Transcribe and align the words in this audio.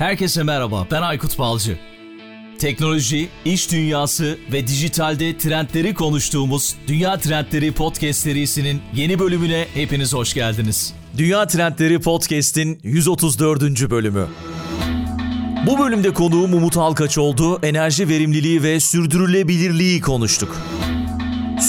Herkese 0.00 0.42
merhaba, 0.42 0.86
ben 0.90 1.02
Aykut 1.02 1.38
Balcı. 1.38 1.78
Teknoloji, 2.58 3.28
iş 3.44 3.72
dünyası 3.72 4.38
ve 4.52 4.66
dijitalde 4.66 5.38
trendleri 5.38 5.94
konuştuğumuz 5.94 6.76
Dünya 6.86 7.18
Trendleri 7.18 7.72
Podcast 7.72 8.20
serisinin 8.20 8.82
yeni 8.94 9.18
bölümüne 9.18 9.66
hepiniz 9.74 10.14
hoş 10.14 10.34
geldiniz. 10.34 10.94
Dünya 11.18 11.46
Trendleri 11.46 12.00
Podcast'in 12.00 12.80
134. 12.82 13.90
bölümü. 13.90 14.26
Bu 15.66 15.78
bölümde 15.78 16.14
konuğum 16.14 16.54
Umut 16.54 16.76
Halkaç 16.76 17.18
oldu. 17.18 17.60
Enerji 17.62 18.08
verimliliği 18.08 18.62
ve 18.62 18.80
sürdürülebilirliği 18.80 20.00
konuştuk. 20.00 20.56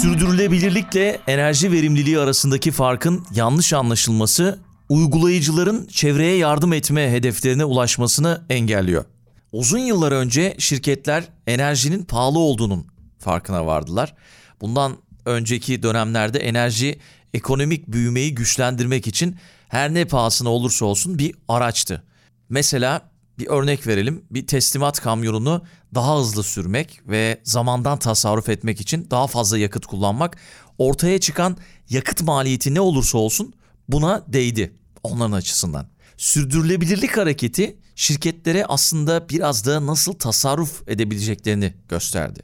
Sürdürülebilirlikle 0.01 1.19
enerji 1.27 1.71
verimliliği 1.71 2.19
arasındaki 2.19 2.71
farkın 2.71 3.25
yanlış 3.35 3.73
anlaşılması 3.73 4.59
uygulayıcıların 4.91 5.85
çevreye 5.85 6.37
yardım 6.37 6.73
etme 6.73 7.11
hedeflerine 7.11 7.65
ulaşmasını 7.65 8.45
engelliyor. 8.49 9.05
Uzun 9.51 9.77
yıllar 9.77 10.11
önce 10.11 10.55
şirketler 10.57 11.23
enerjinin 11.47 12.03
pahalı 12.03 12.39
olduğunun 12.39 12.87
farkına 13.19 13.65
vardılar. 13.65 14.13
Bundan 14.61 14.97
önceki 15.25 15.83
dönemlerde 15.83 16.39
enerji 16.39 16.99
ekonomik 17.33 17.87
büyümeyi 17.87 18.35
güçlendirmek 18.35 19.07
için 19.07 19.35
her 19.67 19.93
ne 19.93 20.05
pahasına 20.05 20.49
olursa 20.49 20.85
olsun 20.85 21.19
bir 21.19 21.35
araçtı. 21.47 22.03
Mesela 22.49 23.09
bir 23.39 23.47
örnek 23.47 23.87
verelim. 23.87 24.25
Bir 24.31 24.47
teslimat 24.47 24.99
kamyonunu 24.99 25.63
daha 25.95 26.19
hızlı 26.19 26.43
sürmek 26.43 27.01
ve 27.07 27.41
zamandan 27.43 27.99
tasarruf 27.99 28.49
etmek 28.49 28.81
için 28.81 29.07
daha 29.11 29.27
fazla 29.27 29.57
yakıt 29.57 29.85
kullanmak 29.85 30.37
ortaya 30.77 31.19
çıkan 31.19 31.57
yakıt 31.89 32.21
maliyeti 32.21 32.73
ne 32.73 32.81
olursa 32.81 33.17
olsun 33.17 33.53
buna 33.89 34.23
değdi 34.27 34.80
onların 35.03 35.31
açısından. 35.31 35.87
Sürdürülebilirlik 36.17 37.17
hareketi 37.17 37.77
şirketlere 37.95 38.65
aslında 38.65 39.29
biraz 39.29 39.65
da 39.65 39.85
nasıl 39.85 40.13
tasarruf 40.13 40.89
edebileceklerini 40.89 41.73
gösterdi. 41.89 42.39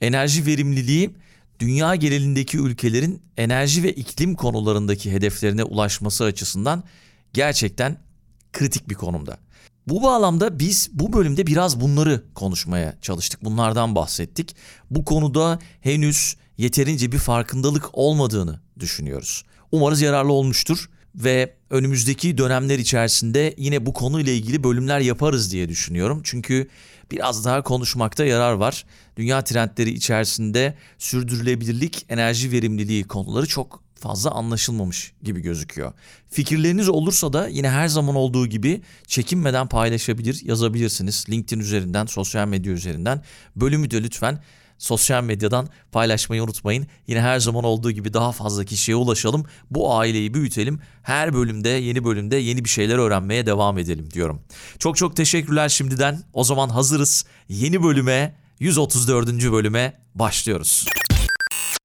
Enerji 0.00 0.46
verimliliği 0.46 1.14
dünya 1.60 1.94
genelindeki 1.94 2.58
ülkelerin 2.58 3.22
enerji 3.36 3.82
ve 3.82 3.92
iklim 3.92 4.34
konularındaki 4.34 5.12
hedeflerine 5.12 5.64
ulaşması 5.64 6.24
açısından 6.24 6.84
gerçekten 7.32 7.98
kritik 8.52 8.88
bir 8.88 8.94
konumda. 8.94 9.38
Bu 9.86 10.02
bağlamda 10.02 10.58
biz 10.58 10.90
bu 10.92 11.12
bölümde 11.12 11.46
biraz 11.46 11.80
bunları 11.80 12.24
konuşmaya 12.34 12.96
çalıştık. 13.02 13.44
Bunlardan 13.44 13.94
bahsettik. 13.94 14.56
Bu 14.90 15.04
konuda 15.04 15.58
henüz 15.80 16.36
yeterince 16.58 17.12
bir 17.12 17.18
farkındalık 17.18 17.90
olmadığını 17.92 18.60
düşünüyoruz. 18.80 19.44
Umarız 19.72 20.00
yararlı 20.00 20.32
olmuştur 20.32 20.88
ve 21.14 21.54
önümüzdeki 21.70 22.38
dönemler 22.38 22.78
içerisinde 22.78 23.54
yine 23.56 23.86
bu 23.86 23.92
konuyla 23.92 24.32
ilgili 24.32 24.64
bölümler 24.64 25.00
yaparız 25.00 25.52
diye 25.52 25.68
düşünüyorum. 25.68 26.20
Çünkü 26.24 26.68
biraz 27.10 27.44
daha 27.44 27.62
konuşmakta 27.62 28.24
yarar 28.24 28.52
var. 28.52 28.84
Dünya 29.16 29.44
trendleri 29.44 29.90
içerisinde 29.90 30.74
sürdürülebilirlik, 30.98 32.06
enerji 32.08 32.52
verimliliği 32.52 33.04
konuları 33.04 33.46
çok 33.46 33.82
fazla 33.94 34.30
anlaşılmamış 34.30 35.12
gibi 35.22 35.40
gözüküyor. 35.40 35.92
Fikirleriniz 36.30 36.88
olursa 36.88 37.32
da 37.32 37.48
yine 37.48 37.70
her 37.70 37.88
zaman 37.88 38.14
olduğu 38.14 38.46
gibi 38.46 38.82
çekinmeden 39.06 39.66
paylaşabilir, 39.66 40.40
yazabilirsiniz. 40.44 41.26
LinkedIn 41.30 41.60
üzerinden, 41.60 42.06
sosyal 42.06 42.48
medya 42.48 42.72
üzerinden. 42.72 43.22
Bölümü 43.56 43.90
de 43.90 44.02
lütfen 44.02 44.42
sosyal 44.82 45.24
medyadan 45.24 45.68
paylaşmayı 45.92 46.42
unutmayın. 46.42 46.86
Yine 47.06 47.20
her 47.20 47.38
zaman 47.38 47.64
olduğu 47.64 47.90
gibi 47.90 48.14
daha 48.14 48.32
fazla 48.32 48.64
kişiye 48.64 48.96
ulaşalım. 48.96 49.44
Bu 49.70 49.94
aileyi 49.94 50.34
büyütelim. 50.34 50.80
Her 51.02 51.34
bölümde, 51.34 51.68
yeni 51.68 52.04
bölümde 52.04 52.36
yeni 52.36 52.64
bir 52.64 52.68
şeyler 52.68 52.98
öğrenmeye 52.98 53.46
devam 53.46 53.78
edelim 53.78 54.10
diyorum. 54.10 54.40
Çok 54.78 54.96
çok 54.96 55.16
teşekkürler 55.16 55.68
şimdiden. 55.68 56.18
O 56.32 56.44
zaman 56.44 56.68
hazırız. 56.68 57.26
Yeni 57.48 57.82
bölüme, 57.82 58.34
134. 58.60 59.52
bölüme 59.52 59.92
başlıyoruz. 60.14 60.86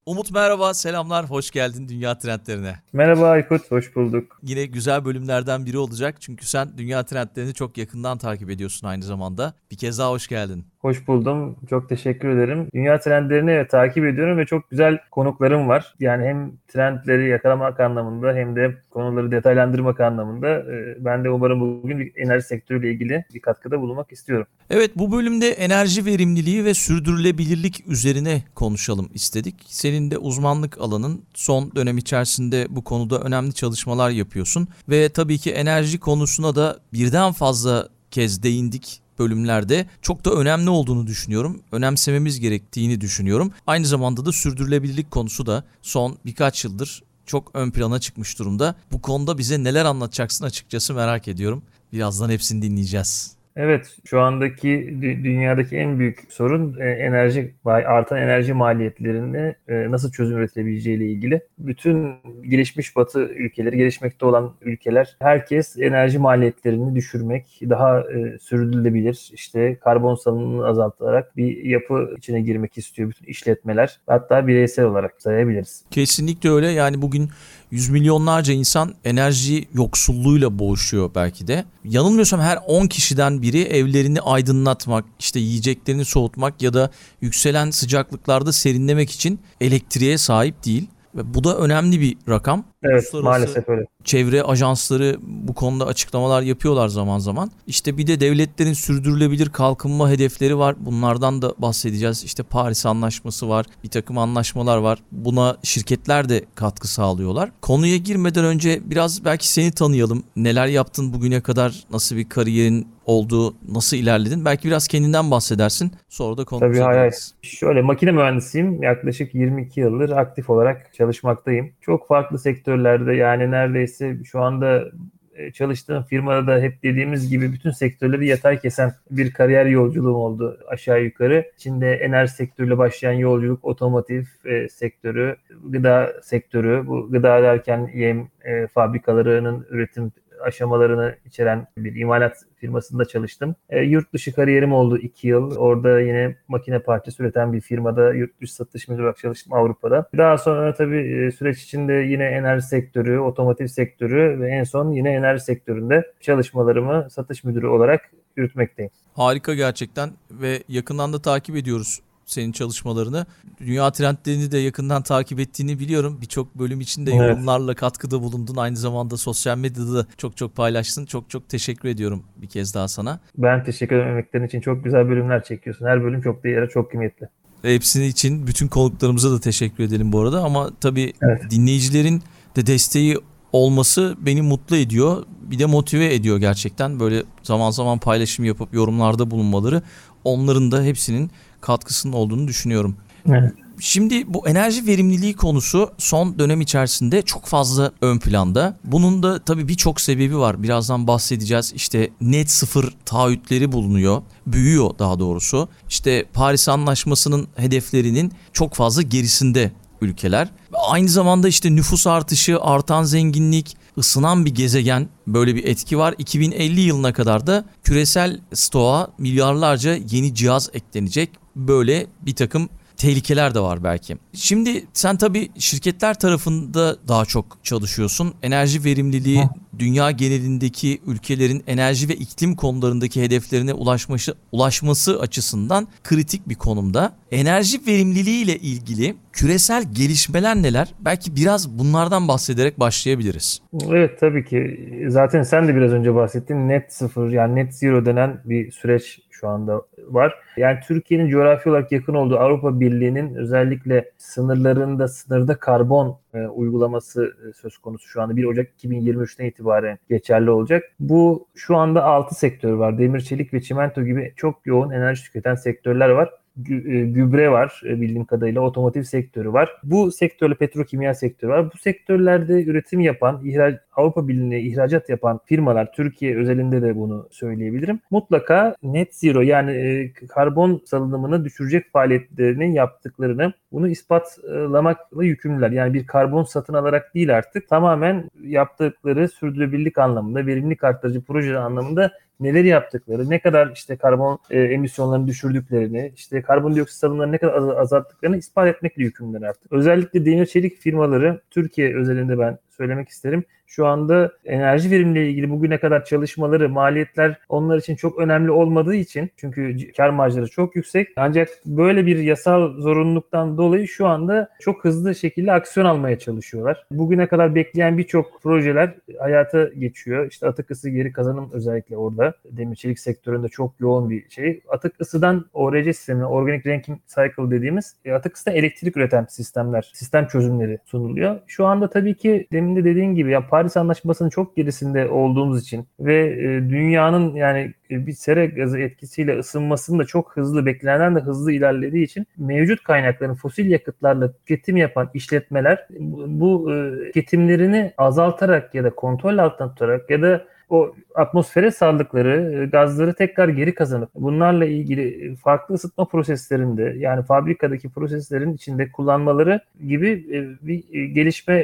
Umut 0.08 0.32
merhaba, 0.32 0.74
selamlar, 0.74 1.30
hoş 1.30 1.52
geldin 1.52 1.90
Dünya 1.90 2.18
Trendlerine. 2.18 2.80
Merhaba 2.94 3.28
Aykut, 3.28 3.72
hoş 3.72 3.96
bulduk. 3.96 4.40
Yine 4.44 4.66
güzel 4.66 5.06
bölümlerden 5.06 5.66
biri 5.66 5.78
olacak 5.78 6.16
çünkü 6.20 6.46
sen 6.46 6.78
Dünya 6.78 7.06
Trendlerini 7.06 7.54
çok 7.54 7.78
yakından 7.78 8.18
takip 8.18 8.50
ediyorsun 8.50 8.88
aynı 8.88 9.04
zamanda. 9.04 9.54
Bir 9.72 9.78
kez 9.78 10.00
daha 10.00 10.10
hoş 10.10 10.28
geldin. 10.28 10.66
Hoş 10.80 11.08
buldum. 11.08 11.56
Çok 11.70 11.90
teşekkür 11.90 12.30
ederim. 12.30 12.68
Dünya 12.74 13.00
trendlerini 13.00 13.68
takip 13.68 14.06
ediyorum 14.06 14.38
ve 14.38 14.46
çok 14.46 14.70
güzel 14.70 15.00
konuklarım 15.12 15.68
var. 15.68 15.94
Yani 16.00 16.26
hem 16.26 16.52
trendleri 16.68 17.30
yakalamak 17.30 17.80
anlamında 17.80 18.34
hem 18.34 18.56
de 18.56 18.78
konuları 18.90 19.32
detaylandırmak 19.32 20.00
anlamında 20.00 20.48
e, 20.48 20.96
ben 21.06 21.24
de 21.24 21.30
umarım 21.30 21.84
bugün 21.84 22.00
bir 22.00 22.12
enerji 22.16 22.48
sektörüyle 22.48 22.92
ilgili 22.92 23.26
bir 23.34 23.40
katkıda 23.40 23.82
bulunmak 23.82 24.12
istiyorum. 24.12 24.48
Evet 24.70 24.92
bu 24.96 25.12
bölümde 25.12 25.50
enerji 25.50 26.06
verimliliği 26.06 26.66
ve 26.66 26.74
sürdürülebilirlik 26.74 27.88
üzerine 27.88 28.44
konuşalım 28.56 29.10
istedik. 29.14 29.56
Senin 29.66 30.12
de 30.12 30.18
uzmanlık 30.18 30.78
alanın 30.82 31.22
son 31.34 31.76
dönem 31.76 31.98
içerisinde 31.98 32.68
bu 32.70 32.84
konuda 32.84 33.20
önemli 33.20 33.54
çalışmalar 33.54 34.10
yapıyorsun 34.10 34.68
ve 34.90 35.10
tabii 35.10 35.38
ki 35.38 35.52
enerji 35.52 36.00
konusuna 36.00 36.56
da 36.56 36.80
birden 36.94 37.32
fazla 37.32 37.88
kez 38.12 38.44
değindik 38.44 39.07
bölümlerde 39.20 39.88
çok 40.02 40.26
da 40.26 40.32
önemli 40.32 40.70
olduğunu 40.70 41.08
düşünüyorum. 41.08 41.62
Önemsememiz 41.72 42.40
gerektiğini 42.40 43.02
düşünüyorum. 43.02 43.52
Aynı 43.68 43.86
zamanda 43.86 44.26
da 44.26 44.32
sürdürülebilirlik 44.32 45.12
konusu 45.12 45.46
da 45.46 45.64
son 45.82 46.18
birkaç 46.26 46.64
yıldır 46.64 47.04
çok 47.26 47.52
ön 47.54 47.72
plana 47.72 48.00
çıkmış 48.00 48.40
durumda. 48.40 48.76
Bu 48.92 49.02
konuda 49.02 49.38
bize 49.38 49.64
neler 49.64 49.86
anlatacaksın 49.86 50.46
açıkçası 50.46 50.94
merak 50.94 51.28
ediyorum. 51.28 51.64
Birazdan 51.94 52.30
hepsini 52.30 52.62
dinleyeceğiz. 52.62 53.37
Evet, 53.60 53.98
şu 54.06 54.22
andaki 54.22 54.98
dünyadaki 55.02 55.78
en 55.78 56.00
büyük 56.00 56.24
sorun 56.30 56.80
e, 56.80 56.90
enerji 56.90 57.56
artan 57.66 58.18
enerji 58.18 58.54
maliyetlerinde 58.54 59.56
e, 59.68 59.92
nasıl 59.92 60.12
çözüm 60.12 60.38
üretilebileceği 60.38 60.98
ile 60.98 61.06
ilgili. 61.06 61.42
Bütün 61.58 62.14
gelişmiş 62.50 62.96
Batı 62.96 63.20
ülkeleri, 63.20 63.78
gelişmekte 63.78 64.26
olan 64.26 64.54
ülkeler 64.62 65.16
herkes 65.20 65.78
enerji 65.78 66.20
maliyetlerini 66.20 66.96
düşürmek, 66.96 67.60
daha 67.70 68.00
e, 68.00 68.40
sürdürülebilir, 68.40 69.30
işte 69.34 69.76
karbon 69.76 70.16
salınımını 70.16 70.66
azaltarak 70.66 71.38
bir 71.38 71.64
yapı 71.64 72.14
içine 72.18 72.42
girmek 72.42 72.78
istiyor 72.78 73.10
bütün 73.10 73.26
işletmeler. 73.26 74.00
Hatta 74.08 74.48
bireysel 74.48 74.86
olarak 74.86 75.22
sayabiliriz. 75.22 75.84
Kesinlikle 75.92 76.50
öyle. 76.50 76.68
Yani 76.68 77.02
bugün 77.02 77.30
yüz 77.72 77.90
milyonlarca 77.90 78.54
insan 78.54 78.94
enerji 79.06 79.68
yoksulluğuyla 79.74 80.60
boğuşuyor 80.60 81.12
belki 81.16 81.48
de. 81.48 81.66
Yanılmıyorsam 81.84 82.40
her 82.40 82.60
10 82.68 82.88
kişiden 82.88 83.42
biri 83.42 83.62
evlerini 83.62 84.22
aydınlatmak, 84.22 85.06
işte 85.20 85.40
yiyeceklerini 85.40 86.06
soğutmak 86.06 86.62
ya 86.62 86.74
da 86.74 86.92
yükselen 87.22 87.72
sıcaklıklarda 87.72 88.54
serinlemek 88.54 89.12
için 89.12 89.40
elektriğe 89.62 90.18
sahip 90.18 90.66
değil. 90.66 90.88
Ve 91.16 91.34
bu 91.34 91.44
da 91.44 91.58
önemli 91.58 92.02
bir 92.02 92.18
rakam. 92.30 92.64
Evet 92.84 93.14
maalesef 93.14 93.70
öyle. 93.70 93.86
Çevre 94.08 94.44
ajansları 94.44 95.18
bu 95.22 95.54
konuda 95.54 95.86
açıklamalar 95.86 96.42
yapıyorlar 96.42 96.88
zaman 96.88 97.20
zaman. 97.20 97.52
İşte 97.68 97.98
bir 97.98 98.08
de 98.08 98.20
devletlerin 98.20 98.74
sürdürülebilir 98.74 99.50
kalkınma 99.50 100.10
hedefleri 100.10 100.58
var. 100.58 100.76
Bunlardan 100.80 101.42
da 101.42 101.54
bahsedeceğiz. 101.58 102.24
İşte 102.24 102.44
Paris 102.44 102.86
Anlaşması 102.86 103.50
var. 103.50 103.66
Bir 103.84 103.90
takım 103.90 104.18
anlaşmalar 104.18 104.78
var. 104.78 105.00
Buna 105.12 105.58
şirketler 105.64 106.30
de 106.30 106.46
katkı 106.56 106.88
sağlıyorlar. 106.88 107.52
Konuya 107.62 107.98
girmeden 107.98 108.46
önce 108.46 108.82
biraz 108.86 109.26
belki 109.26 109.48
seni 109.48 109.72
tanıyalım. 109.72 110.24
Neler 110.36 110.68
yaptın 110.68 111.14
bugüne 111.14 111.42
kadar? 111.42 111.84
Nasıl 111.92 112.16
bir 112.16 112.30
kariyerin 112.30 112.88
oldu? 113.06 113.56
Nasıl 113.70 113.98
ilerledin? 113.98 114.46
Belki 114.46 114.68
biraz 114.68 114.88
kendinden 114.88 115.32
bahsedersin. 115.32 115.92
Sonra 116.10 116.38
da 116.38 116.46
konumuza 116.46 116.84
Tabii 116.84 116.98
hayır. 116.98 117.16
Şöyle 117.42 117.82
makine 117.82 118.12
mühendisiyim. 118.12 118.84
Yaklaşık 118.84 119.36
22 119.36 119.80
yıldır 119.80 120.10
aktif 120.10 120.50
olarak 120.50 120.94
çalışmaktayım. 120.94 121.72
Çok 121.82 122.08
farklı 122.08 122.40
sektör 122.40 122.78
sektörlerde 122.78 123.14
yani 123.14 123.52
neredeyse 123.52 123.97
şu 124.26 124.42
anda 124.42 124.92
e, 125.38 125.52
çalıştığım 125.52 126.04
firmada 126.04 126.48
da 126.48 126.60
hep 126.60 126.84
dediğimiz 126.84 127.30
gibi 127.30 127.54
bütün 127.54 127.72
sektörleri 127.72 128.28
yatay 128.28 128.60
kesen 128.60 128.94
bir 129.12 129.32
kariyer 129.32 129.66
yolculuğum 129.66 130.16
oldu 130.16 130.60
aşağı 130.68 131.04
yukarı. 131.04 131.52
İçinde 131.58 131.94
enerji 131.94 132.34
sektörüyle 132.34 132.78
başlayan 132.78 133.14
yolculuk, 133.14 133.66
otomotiv 133.66 134.24
e, 134.46 134.70
sektörü, 134.70 135.36
gıda 135.66 136.14
sektörü, 136.24 136.88
bu 136.88 137.12
gıda 137.12 137.44
derken 137.44 137.92
yem 137.94 138.30
e, 138.42 138.68
fabrikalarının 138.68 139.68
üretim 139.70 140.12
aşamalarını 140.46 141.16
içeren 141.26 141.68
bir 141.78 141.96
imalat 141.96 142.38
firmasında 142.56 143.06
çalıştım. 143.06 143.56
E, 143.70 143.82
yurt 143.82 144.14
dışı 144.14 144.34
kariyerim 144.36 144.74
oldu 144.74 144.98
2 144.98 145.28
yıl. 145.28 145.56
Orada 145.56 146.00
yine 146.00 146.36
makine 146.48 146.80
parçası 146.80 147.24
üreten 147.24 147.54
bir 147.54 147.62
firmada 147.62 148.14
yurt 148.14 148.42
dışı 148.42 148.54
satış 148.54 148.88
müdürü 148.88 149.04
olarak 149.04 149.18
çalıştım 149.18 149.54
Avrupa'da. 149.54 150.10
Daha 150.18 150.38
sonra 150.38 150.74
tabii 150.74 150.98
e, 150.98 151.32
süreç 151.32 151.64
içinde 151.64 151.94
yine 151.94 152.24
enerji 152.24 152.68
sektörü, 152.68 153.20
otomotiv 153.20 153.68
sektörü 153.68 154.40
ve 154.40 154.50
en 154.50 154.64
son 154.64 154.92
yine 154.92 155.14
enerji 155.14 155.44
sektöründe 155.44 156.14
çalışmalarımı 156.22 157.08
satış 157.12 157.44
müdürü 157.44 157.68
olarak 157.68 158.02
yürütmekteyim. 158.36 158.92
Harika 159.14 159.54
gerçekten 159.54 160.10
ve 160.32 160.64
yakından 160.68 161.14
da 161.14 161.22
takip 161.22 161.56
ediyoruz 161.56 162.00
senin 162.28 162.52
çalışmalarını. 162.52 163.26
Dünya 163.60 163.92
trendlerini 163.92 164.52
de 164.52 164.58
yakından 164.58 165.04
takip 165.04 165.40
ettiğini 165.40 165.80
biliyorum. 165.80 166.18
Birçok 166.22 166.56
bölüm 166.56 166.82
içinde 166.82 167.12
evet. 167.12 167.22
yorumlarla 167.22 167.74
katkıda 167.74 168.22
bulundun. 168.22 168.56
Aynı 168.56 168.78
zamanda 168.78 169.18
sosyal 169.18 169.58
medyada 169.58 169.94
da 169.94 170.06
çok 170.18 170.38
çok 170.38 170.56
paylaştın. 170.56 171.06
Çok 171.06 171.30
çok 171.30 171.50
teşekkür 171.50 171.90
ediyorum 171.90 172.24
bir 172.38 172.48
kez 172.48 172.76
daha 172.76 172.88
sana. 172.88 173.20
Ben 173.38 173.64
teşekkür 173.64 173.96
ederim 173.96 174.12
emeklerin 174.12 174.48
için. 174.48 174.62
Çok 174.62 174.84
güzel 174.84 175.10
bölümler 175.10 175.44
çekiyorsun. 175.44 175.86
Her 175.86 176.04
bölüm 176.04 176.22
çok 176.22 176.44
değerli, 176.44 176.70
çok 176.70 176.92
kıymetli. 176.92 177.30
Hepsini 177.62 178.06
için 178.06 178.48
bütün 178.48 178.68
konuklarımıza 178.68 179.32
da 179.32 179.40
teşekkür 179.40 179.84
edelim 179.84 180.12
bu 180.12 180.20
arada. 180.20 180.44
Ama 180.44 180.70
tabii 180.82 181.14
evet. 181.22 181.52
dinleyicilerin 181.52 182.24
de 182.56 182.66
desteği 182.66 183.18
olması 183.52 184.16
beni 184.20 184.42
mutlu 184.42 184.76
ediyor. 184.76 185.24
Bir 185.42 185.60
de 185.60 185.66
motive 185.66 186.14
ediyor 186.14 186.38
gerçekten. 186.38 187.00
Böyle 187.00 187.24
zaman 187.44 187.72
zaman 187.72 188.00
paylaşım 188.00 188.46
yapıp 188.46 188.74
yorumlarda 188.74 189.32
bulunmaları 189.32 189.82
onların 190.24 190.72
da 190.72 190.84
hepsinin 190.84 191.32
katkısının 191.62 192.14
olduğunu 192.14 192.48
düşünüyorum. 192.48 192.98
Evet. 193.30 193.54
Şimdi 193.80 194.34
bu 194.34 194.48
enerji 194.48 194.88
verimliliği 194.88 195.36
konusu 195.36 195.92
son 195.98 196.40
dönem 196.40 196.62
içerisinde 196.62 197.22
çok 197.22 197.46
fazla 197.46 197.92
ön 198.02 198.20
planda. 198.20 198.78
Bunun 198.84 199.24
da 199.24 199.40
tabii 199.40 199.68
birçok 199.68 200.02
sebebi 200.02 200.38
var. 200.38 200.64
Birazdan 200.64 201.08
bahsedeceğiz. 201.08 201.74
İşte 201.76 202.10
net 202.22 202.52
sıfır 202.52 202.94
taahhütleri 203.06 203.72
bulunuyor. 203.72 204.22
Büyüyor 204.48 204.92
daha 205.00 205.20
doğrusu. 205.20 205.70
İşte 205.90 206.26
Paris 206.34 206.70
Anlaşması'nın 206.70 207.48
hedeflerinin 207.56 208.32
çok 208.54 208.74
fazla 208.74 209.02
gerisinde 209.02 209.72
ülkeler. 210.02 210.48
Aynı 210.90 211.10
zamanda 211.10 211.48
işte 211.48 211.76
nüfus 211.76 212.08
artışı, 212.08 212.60
artan 212.62 213.04
zenginlik, 213.04 213.77
ısınan 213.98 214.46
bir 214.46 214.56
gezegen 214.56 215.10
böyle 215.28 215.56
bir 215.56 215.64
etki 215.64 215.98
var. 215.98 216.16
2050 216.18 216.82
yılına 216.82 217.14
kadar 217.14 217.48
da 217.48 217.66
küresel 217.84 218.40
stoğa 218.54 219.08
milyarlarca 219.18 219.98
yeni 220.10 220.36
cihaz 220.36 220.70
eklenecek. 220.74 221.30
Böyle 221.56 222.08
bir 222.22 222.36
takım 222.36 222.70
tehlikeler 222.98 223.56
de 223.56 223.60
var 223.60 223.84
belki. 223.84 224.18
Şimdi 224.34 224.86
sen 224.94 225.18
tabii 225.18 225.50
şirketler 225.58 226.20
tarafında 226.20 226.96
daha 227.08 227.26
çok 227.26 227.46
çalışıyorsun. 227.64 228.34
Enerji 228.44 228.84
verimliliği 228.84 229.44
Hı. 229.44 229.50
dünya 229.80 230.12
genelindeki 230.12 231.02
ülkelerin 231.08 231.64
enerji 231.68 232.10
ve 232.10 232.14
iklim 232.14 232.56
konularındaki 232.56 233.22
hedeflerine 233.22 233.74
ulaşması, 233.74 234.36
ulaşması 234.52 235.20
açısından 235.20 235.88
kritik 236.04 236.50
bir 236.50 236.56
konumda. 236.56 237.14
Enerji 237.32 237.88
verimliliği 237.88 238.44
ile 238.44 238.56
ilgili 238.58 239.16
küresel 239.34 239.84
gelişmeler 239.94 240.56
neler? 240.56 240.94
Belki 241.00 241.36
biraz 241.36 241.80
bunlardan 241.80 242.28
bahsederek 242.28 242.80
başlayabiliriz. 242.80 243.62
Evet 243.90 244.20
tabii 244.20 244.46
ki. 244.46 244.90
Zaten 245.08 245.44
sen 245.44 245.68
de 245.68 245.76
biraz 245.76 245.92
önce 245.92 246.16
bahsettin. 246.16 246.70
Net 246.70 246.94
sıfır 246.94 247.30
yani 247.30 247.56
net 247.56 247.76
zero 247.76 248.06
denen 248.06 248.42
bir 248.46 248.72
süreç 248.72 249.20
şu 249.40 249.48
anda 249.48 249.82
var. 250.08 250.36
Yani 250.58 250.80
Türkiye'nin 250.88 251.30
coğrafi 251.30 251.70
olarak 251.70 251.92
yakın 251.92 252.14
olduğu 252.14 252.40
Avrupa 252.40 252.80
Birliği'nin 252.80 253.36
özellikle 253.36 254.12
sınırlarında 254.18 255.08
sınırda 255.08 255.60
karbon 255.60 256.20
e, 256.34 256.48
uygulaması 256.48 257.36
e, 257.50 257.54
söz 257.54 257.78
konusu 257.78 258.08
şu 258.08 258.22
anda 258.22 258.36
1 258.36 258.44
Ocak 258.44 258.68
2023'ten 258.84 259.46
itibaren 259.46 260.00
geçerli 260.10 260.50
olacak. 260.50 260.84
Bu 261.00 261.48
şu 261.56 261.76
anda 261.76 262.04
6 262.04 262.36
sektör 262.36 262.74
var. 262.74 262.98
Demir, 262.98 263.22
çelik 263.22 263.54
ve 263.54 263.62
çimento 263.62 264.04
gibi 264.04 264.34
çok 264.36 264.66
yoğun 264.66 264.92
enerji 264.92 265.24
tüketen 265.24 265.56
sektörler 265.56 266.10
var. 266.10 266.30
E, 266.70 267.02
gübre 267.02 267.52
var 267.52 267.82
e, 267.86 268.02
bildiğim 268.02 268.26
kadarıyla 268.26 268.62
otomotiv 268.62 269.04
sektörü 269.04 269.54
var. 269.54 269.70
Bu 269.84 270.12
sektörle 270.12 270.56
petrokimya 270.56 271.14
sektörü 271.14 271.52
var. 271.52 271.72
Bu 271.74 271.78
sektörlerde 271.78 272.64
üretim 272.64 273.00
yapan, 273.00 273.42
ihraç, 273.46 273.76
Avrupa 273.96 274.28
Birliği'ne 274.28 274.62
ihracat 274.62 275.10
yapan 275.10 275.40
firmalar 275.46 275.92
Türkiye 275.92 276.38
özelinde 276.38 276.82
de 276.82 276.96
bunu 276.96 277.28
söyleyebilirim. 277.32 278.00
Mutlaka 278.12 278.76
net 278.84 279.16
zero 279.16 279.42
yani 279.42 279.72
e, 279.72 280.14
karbon 280.28 280.82
salınımını 280.86 281.46
düşürecek 281.46 281.92
faaliyetlerini 281.92 282.74
yaptıklarını 282.74 283.54
bunu 283.72 283.88
ispatlamakla 283.88 285.24
yükümlüler. 285.24 285.72
Yani 285.72 285.94
bir 285.94 286.08
karbon 286.08 286.44
satın 286.44 286.74
alarak 286.74 287.16
değil 287.16 287.38
artık 287.38 287.70
tamamen 287.70 288.30
yaptıkları 288.44 289.30
sürdürülebilirlik 289.30 289.98
anlamında, 289.98 290.46
verimlilik 290.46 290.84
arttırıcı 290.84 291.22
proje 291.22 291.58
anlamında 291.58 292.12
neler 292.40 292.64
yaptıkları, 292.64 293.30
ne 293.30 293.40
kadar 293.40 293.72
işte 293.72 293.98
karbon 293.98 294.40
e, 294.50 294.60
emisyonlarını 294.60 295.28
düşürdüklerini, 295.28 296.12
işte 296.16 296.42
karbondioksit 296.42 296.98
salımlarını 296.98 297.32
ne 297.32 297.38
kadar 297.38 297.54
az, 297.54 297.70
azalttıklarını 297.70 298.38
ispat 298.38 298.68
etmekle 298.68 299.04
yükümlüler 299.04 299.48
artık. 299.48 299.72
Özellikle 299.72 300.26
demir 300.26 300.46
çelik 300.46 300.78
firmaları 300.78 301.42
Türkiye 301.50 301.96
özelinde 301.96 302.40
ben 302.40 302.58
söylemek 302.70 303.10
isterim. 303.10 303.44
Şu 303.68 303.88
anda 303.88 304.32
enerji 304.46 304.92
verimliliği 304.92 305.32
ilgili 305.32 305.50
bugüne 305.50 305.80
kadar 305.80 306.06
çalışmaları, 306.06 306.70
maliyetler 306.70 307.38
onlar 307.50 307.78
için 307.78 307.96
çok 307.96 308.20
önemli 308.20 308.52
olmadığı 308.52 308.96
için 308.96 309.30
çünkü 309.38 309.92
kar 309.98 310.10
marjları 310.10 310.48
çok 310.48 310.76
yüksek. 310.76 311.08
Ancak 311.16 311.50
böyle 311.66 312.06
bir 312.06 312.18
yasal 312.18 312.82
zorunluluktan 312.82 313.58
dolayı 313.58 313.88
şu 313.88 314.08
anda 314.08 314.50
çok 314.60 314.84
hızlı 314.84 315.16
şekilde 315.16 315.52
aksiyon 315.52 315.86
almaya 315.86 316.20
çalışıyorlar. 316.20 316.86
Bugüne 316.92 317.28
kadar 317.28 317.56
bekleyen 317.56 317.98
birçok 317.98 318.42
projeler 318.44 318.94
hayata 319.20 319.64
geçiyor. 319.64 320.28
İşte 320.32 320.48
atık 320.48 320.72
ısı 320.72 320.90
geri 320.90 321.12
kazanım 321.12 321.50
özellikle 321.54 321.98
orada. 321.98 322.34
Demir 322.46 322.76
çelik 322.76 323.00
sektöründe 323.00 323.48
çok 323.48 323.80
yoğun 323.80 324.10
bir 324.10 324.30
şey. 324.30 324.62
Atık 324.70 325.02
ısıdan 325.02 325.46
ORC 325.54 325.94
sistemine, 325.94 326.26
Organic 326.26 326.72
Ranking 326.72 327.00
Cycle 327.08 327.52
dediğimiz 327.52 327.96
e, 328.06 328.12
atık 328.14 328.36
ısıdan 328.36 328.56
elektrik 328.56 328.98
üreten 328.98 329.26
sistemler, 329.30 329.92
sistem 329.94 330.28
çözümleri 330.28 330.78
sunuluyor. 330.86 331.40
Şu 331.48 331.66
anda 331.66 331.90
tabii 331.90 332.14
ki 332.14 332.48
demin 332.52 332.76
de 332.76 332.84
dediğin 332.84 333.16
gibi 333.16 333.32
ya 333.32 333.48
Paris 333.58 333.78
Anlaşması'nın 333.78 334.30
çok 334.30 334.56
gerisinde 334.56 335.10
olduğumuz 335.10 335.62
için 335.62 335.88
ve 336.00 336.28
e, 336.28 336.70
dünyanın 336.70 337.36
yani 337.36 337.74
e, 337.92 338.08
bir 338.08 338.14
sera 338.14 338.46
gazı 338.46 338.80
etkisiyle 338.80 339.40
ısınmasının 339.40 340.00
da 340.00 340.06
çok 340.06 340.38
hızlı 340.38 340.66
beklenenden 340.66 341.16
de 341.16 341.20
hızlı 341.20 341.52
ilerlediği 341.52 342.06
için 342.06 342.26
mevcut 342.38 342.84
kaynakların 342.84 343.36
fosil 343.36 343.66
yakıtlarla 343.72 344.32
tüketim 344.32 344.78
yapan 344.78 345.10
işletmeler 345.14 345.88
bu, 346.00 346.26
bu 346.28 346.74
e, 346.74 347.06
tüketimlerini 347.06 347.94
azaltarak 347.98 348.76
ya 348.76 348.84
da 348.84 348.90
kontrol 348.90 349.38
altına 349.38 349.70
tutarak 349.70 350.10
ya 350.10 350.22
da 350.22 350.46
o 350.70 350.96
atmosfere 351.16 351.72
saldıkları 351.72 352.62
e, 352.64 352.66
gazları 352.66 353.14
tekrar 353.14 353.50
geri 353.50 353.76
kazanıp 353.76 354.10
bunlarla 354.16 354.66
ilgili 354.66 355.36
farklı 355.36 355.76
ısıtma 355.76 356.06
proseslerinde 356.06 356.96
yani 356.98 357.24
fabrikadaki 357.24 357.90
proseslerin 357.90 358.54
içinde 358.54 358.92
kullanmaları 358.92 359.60
gibi 359.88 360.10
e, 360.10 360.68
bir 360.68 360.84
e, 360.94 361.06
gelişme 361.08 361.60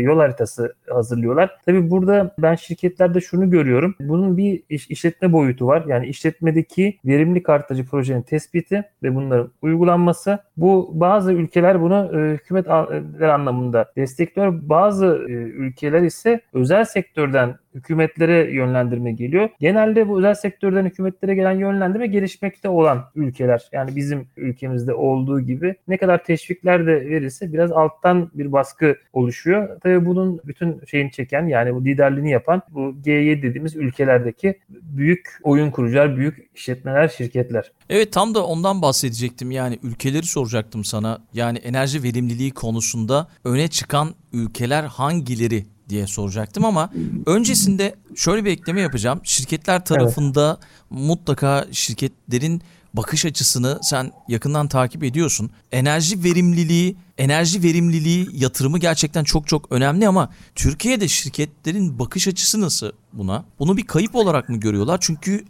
yol 0.00 0.18
haritası 0.18 0.74
hazırlıyorlar. 0.88 1.58
Tabii 1.66 1.90
burada 1.90 2.34
ben 2.38 2.54
şirketlerde 2.54 3.20
şunu 3.20 3.50
görüyorum. 3.50 3.94
Bunun 4.00 4.36
bir 4.36 4.62
işletme 4.68 5.32
boyutu 5.32 5.66
var. 5.66 5.84
Yani 5.86 6.06
işletmedeki 6.06 6.98
verimlilik 7.04 7.48
artırıcı 7.48 7.86
projenin 7.86 8.22
tespiti 8.22 8.84
ve 9.02 9.14
bunların 9.14 9.50
uygulanması. 9.62 10.38
Bu 10.56 10.90
bazı 10.94 11.32
ülkeler 11.32 11.80
bunu 11.80 12.10
hükümetler 12.12 13.28
anlamında 13.28 13.92
destekliyor. 13.96 14.60
Bazı 14.62 15.06
ülkeler 15.28 16.02
ise 16.02 16.40
özel 16.52 16.84
sektörden 16.84 17.54
hükümetlere 17.74 18.54
yönlendirme 18.54 19.12
geliyor. 19.12 19.48
Genelde 19.60 20.08
bu 20.08 20.18
özel 20.18 20.34
sektörden 20.34 20.84
hükümetlere 20.84 21.34
gelen 21.34 21.58
yönlendirme 21.58 22.06
gelişmekte 22.06 22.68
olan 22.68 23.04
ülkeler. 23.14 23.68
Yani 23.72 23.96
bizim 23.96 24.28
ülkemizde 24.36 24.94
olduğu 24.94 25.40
gibi 25.40 25.74
ne 25.88 25.96
kadar 25.96 26.24
teşvikler 26.24 26.86
de 26.86 27.10
verirse 27.10 27.52
biraz 27.52 27.72
alttan 27.72 28.30
bir 28.34 28.52
baskı 28.52 28.96
oluşuyor. 29.12 29.80
Tabii 29.80 30.06
bunun 30.06 30.40
bütün 30.44 30.84
şeyini 30.86 31.12
çeken 31.12 31.46
yani 31.46 31.74
bu 31.74 31.84
liderliğini 31.84 32.30
yapan 32.30 32.62
bu 32.70 32.80
G7 32.80 33.42
dediğimiz 33.42 33.76
ülkelerdeki 33.76 34.58
büyük 34.68 35.28
oyun 35.42 35.70
kurucular, 35.70 36.16
büyük 36.16 36.50
işletmeler, 36.54 37.08
şirketler. 37.08 37.72
Evet 37.90 38.12
tam 38.12 38.34
da 38.34 38.46
ondan 38.46 38.82
bahsedecektim. 38.82 39.50
Yani 39.50 39.78
ülkeleri 39.82 40.26
soracaktım 40.26 40.84
sana. 40.84 41.18
Yani 41.32 41.58
enerji 41.58 42.02
verimliliği 42.02 42.50
konusunda 42.50 43.28
öne 43.44 43.68
çıkan 43.68 44.08
ülkeler 44.32 44.84
hangileri 44.84 45.64
diye 45.90 46.06
soracaktım 46.06 46.64
ama 46.64 46.90
öncesinde 47.26 47.94
şöyle 48.16 48.44
bir 48.44 48.50
ekleme 48.50 48.80
yapacağım. 48.80 49.20
Şirketler 49.24 49.84
tarafında 49.84 50.58
evet. 50.60 51.00
mutlaka 51.06 51.66
şirketlerin 51.72 52.62
bakış 52.94 53.26
açısını 53.26 53.78
sen 53.82 54.10
yakından 54.28 54.68
takip 54.68 55.04
ediyorsun. 55.04 55.50
Enerji 55.72 56.24
verimliliği, 56.24 56.96
enerji 57.18 57.62
verimliliği 57.62 58.26
yatırımı 58.32 58.78
gerçekten 58.78 59.24
çok 59.24 59.46
çok 59.46 59.72
önemli 59.72 60.08
ama 60.08 60.30
Türkiye'de 60.54 61.08
şirketlerin 61.08 61.98
bakış 61.98 62.28
açısı 62.28 62.60
nasıl 62.60 62.92
buna? 63.12 63.44
Bunu 63.58 63.76
bir 63.76 63.86
kayıp 63.86 64.14
olarak 64.14 64.48
mı 64.48 64.56
görüyorlar? 64.56 64.98
Çünkü 65.00 65.44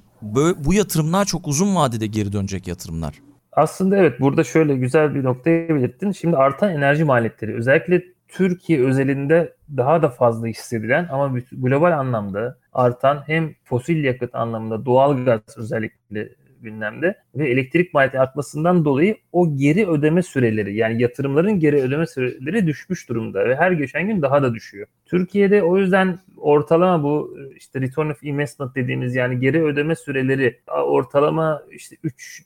bu 0.64 0.74
yatırımlar 0.74 1.24
çok 1.24 1.48
uzun 1.48 1.76
vadede 1.76 2.06
geri 2.06 2.32
dönecek 2.32 2.68
yatırımlar. 2.68 3.14
Aslında 3.52 3.96
evet 3.96 4.20
burada 4.20 4.44
şöyle 4.44 4.76
güzel 4.76 5.14
bir 5.14 5.24
noktaya 5.24 5.68
belirttin. 5.68 6.12
Şimdi 6.12 6.36
artan 6.36 6.72
enerji 6.72 7.04
maliyetleri 7.04 7.54
özellikle 7.54 8.02
Türkiye 8.32 8.80
özelinde 8.84 9.54
daha 9.76 10.02
da 10.02 10.08
fazla 10.08 10.46
hissedilen 10.46 11.08
ama 11.10 11.38
global 11.52 11.98
anlamda 11.98 12.58
artan 12.72 13.22
hem 13.26 13.54
fosil 13.64 14.04
yakıt 14.04 14.34
anlamında 14.34 14.84
doğal 14.84 15.24
gaz 15.24 15.40
özellikle 15.56 16.28
gündemde 16.60 17.14
ve 17.34 17.50
elektrik 17.50 17.94
maliyeti 17.94 18.20
artmasından 18.20 18.84
dolayı 18.84 19.16
o 19.32 19.56
geri 19.56 19.88
ödeme 19.88 20.22
süreleri 20.22 20.76
yani 20.76 21.02
yatırımların 21.02 21.60
geri 21.60 21.76
ödeme 21.76 22.06
süreleri 22.06 22.66
düşmüş 22.66 23.08
durumda 23.08 23.48
ve 23.48 23.56
her 23.56 23.72
geçen 23.72 24.06
gün 24.06 24.22
daha 24.22 24.42
da 24.42 24.54
düşüyor. 24.54 24.86
Türkiye'de 25.06 25.62
o 25.62 25.78
yüzden 25.78 26.18
ortalama 26.36 27.02
bu 27.02 27.36
işte 27.56 27.80
return 27.80 28.10
of 28.10 28.24
investment 28.24 28.74
dediğimiz 28.74 29.14
yani 29.14 29.40
geri 29.40 29.64
ödeme 29.64 29.96
süreleri 29.96 30.60
ortalama 30.66 31.62
işte 31.70 31.96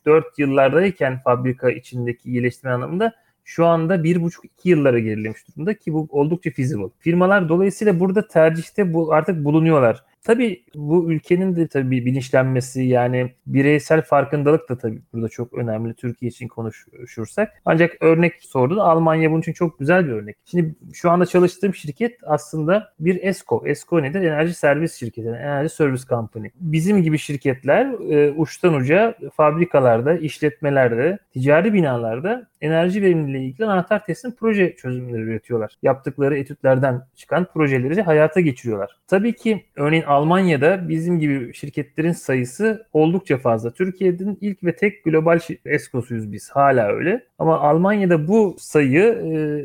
3-4 0.07 0.23
yıllardayken 0.39 1.21
fabrika 1.25 1.71
içindeki 1.71 2.31
iyileştirme 2.31 2.75
anlamında 2.75 3.13
şu 3.45 3.67
anda 3.67 3.97
1,5-2 3.97 4.49
yıllara 4.65 4.99
gerilemiş 4.99 5.49
durumda 5.49 5.75
ki 5.75 5.93
bu 5.93 6.09
oldukça 6.11 6.51
feasible. 6.51 6.89
Firmalar 6.99 7.49
dolayısıyla 7.49 8.01
burada 8.01 8.29
tercihte 8.29 8.95
bu 8.95 9.13
artık 9.13 9.45
bulunuyorlar. 9.45 10.05
Tabii 10.25 10.65
bu 10.75 11.13
ülkenin 11.13 11.57
de 11.57 11.69
tabii 11.69 12.07
bilinçlenmesi 12.07 12.83
yani 12.83 13.33
bireysel 13.47 14.03
farkındalık 14.03 14.69
da 14.69 14.79
tabii 14.79 15.03
burada 15.13 15.29
çok 15.29 15.53
önemli 15.53 15.95
Türkiye 15.95 16.29
için 16.29 16.49
konuşursak. 16.49 17.53
Ancak 17.65 17.97
örnek 18.01 18.35
sordun 18.41 18.77
Almanya 18.77 19.31
bunun 19.31 19.41
için 19.41 19.53
çok 19.53 19.79
güzel 19.79 20.07
bir 20.07 20.13
örnek. 20.13 20.37
Şimdi 20.45 20.75
şu 20.95 21.11
anda 21.11 21.27
çalıştığım 21.27 21.75
şirket 21.75 22.21
aslında 22.27 22.93
bir 23.01 23.23
ESCO. 23.23 23.63
ESCO 23.67 24.03
nedir? 24.03 24.23
Enerji 24.23 24.55
servis 24.55 24.95
şirketi, 24.95 25.29
enerji 25.29 25.75
servis 25.75 26.07
company. 26.07 26.49
Bizim 26.61 27.03
gibi 27.03 27.19
şirketler 27.19 27.87
e, 28.13 28.33
uçtan 28.33 28.75
uca 28.75 29.15
fabrikalarda, 29.37 30.15
işletmelerde, 30.15 31.19
ticari 31.33 31.73
binalarda 31.73 32.49
enerji 32.61 33.03
verimliliği 33.03 33.51
ilgili 33.51 33.67
anahtar 33.67 34.05
teslim 34.05 34.35
proje 34.35 34.77
çözümleri 34.77 35.23
üretiyorlar. 35.23 35.77
Yaptıkları 35.83 36.39
etütlerden 36.39 37.03
çıkan 37.15 37.47
projeleri 37.55 38.03
hayata 38.03 38.41
geçiriyorlar. 38.41 38.97
Tabii 39.07 39.33
ki 39.33 39.65
örneğin 39.77 40.05
Almanya'da 40.15 40.89
bizim 40.89 41.19
gibi 41.19 41.55
şirketlerin 41.55 42.13
sayısı 42.13 42.87
oldukça 42.93 43.39
fazla. 43.39 43.71
Türkiye'nin 43.71 44.39
ilk 44.41 44.65
ve 44.65 44.77
tek 44.77 45.05
global 45.05 45.41
ESCO'suyuz 45.65 46.33
biz. 46.33 46.51
Hala 46.51 46.89
öyle. 46.89 47.25
Ama 47.39 47.61
Almanya'da 47.61 48.29
bu 48.29 48.57
sayı 48.59 49.03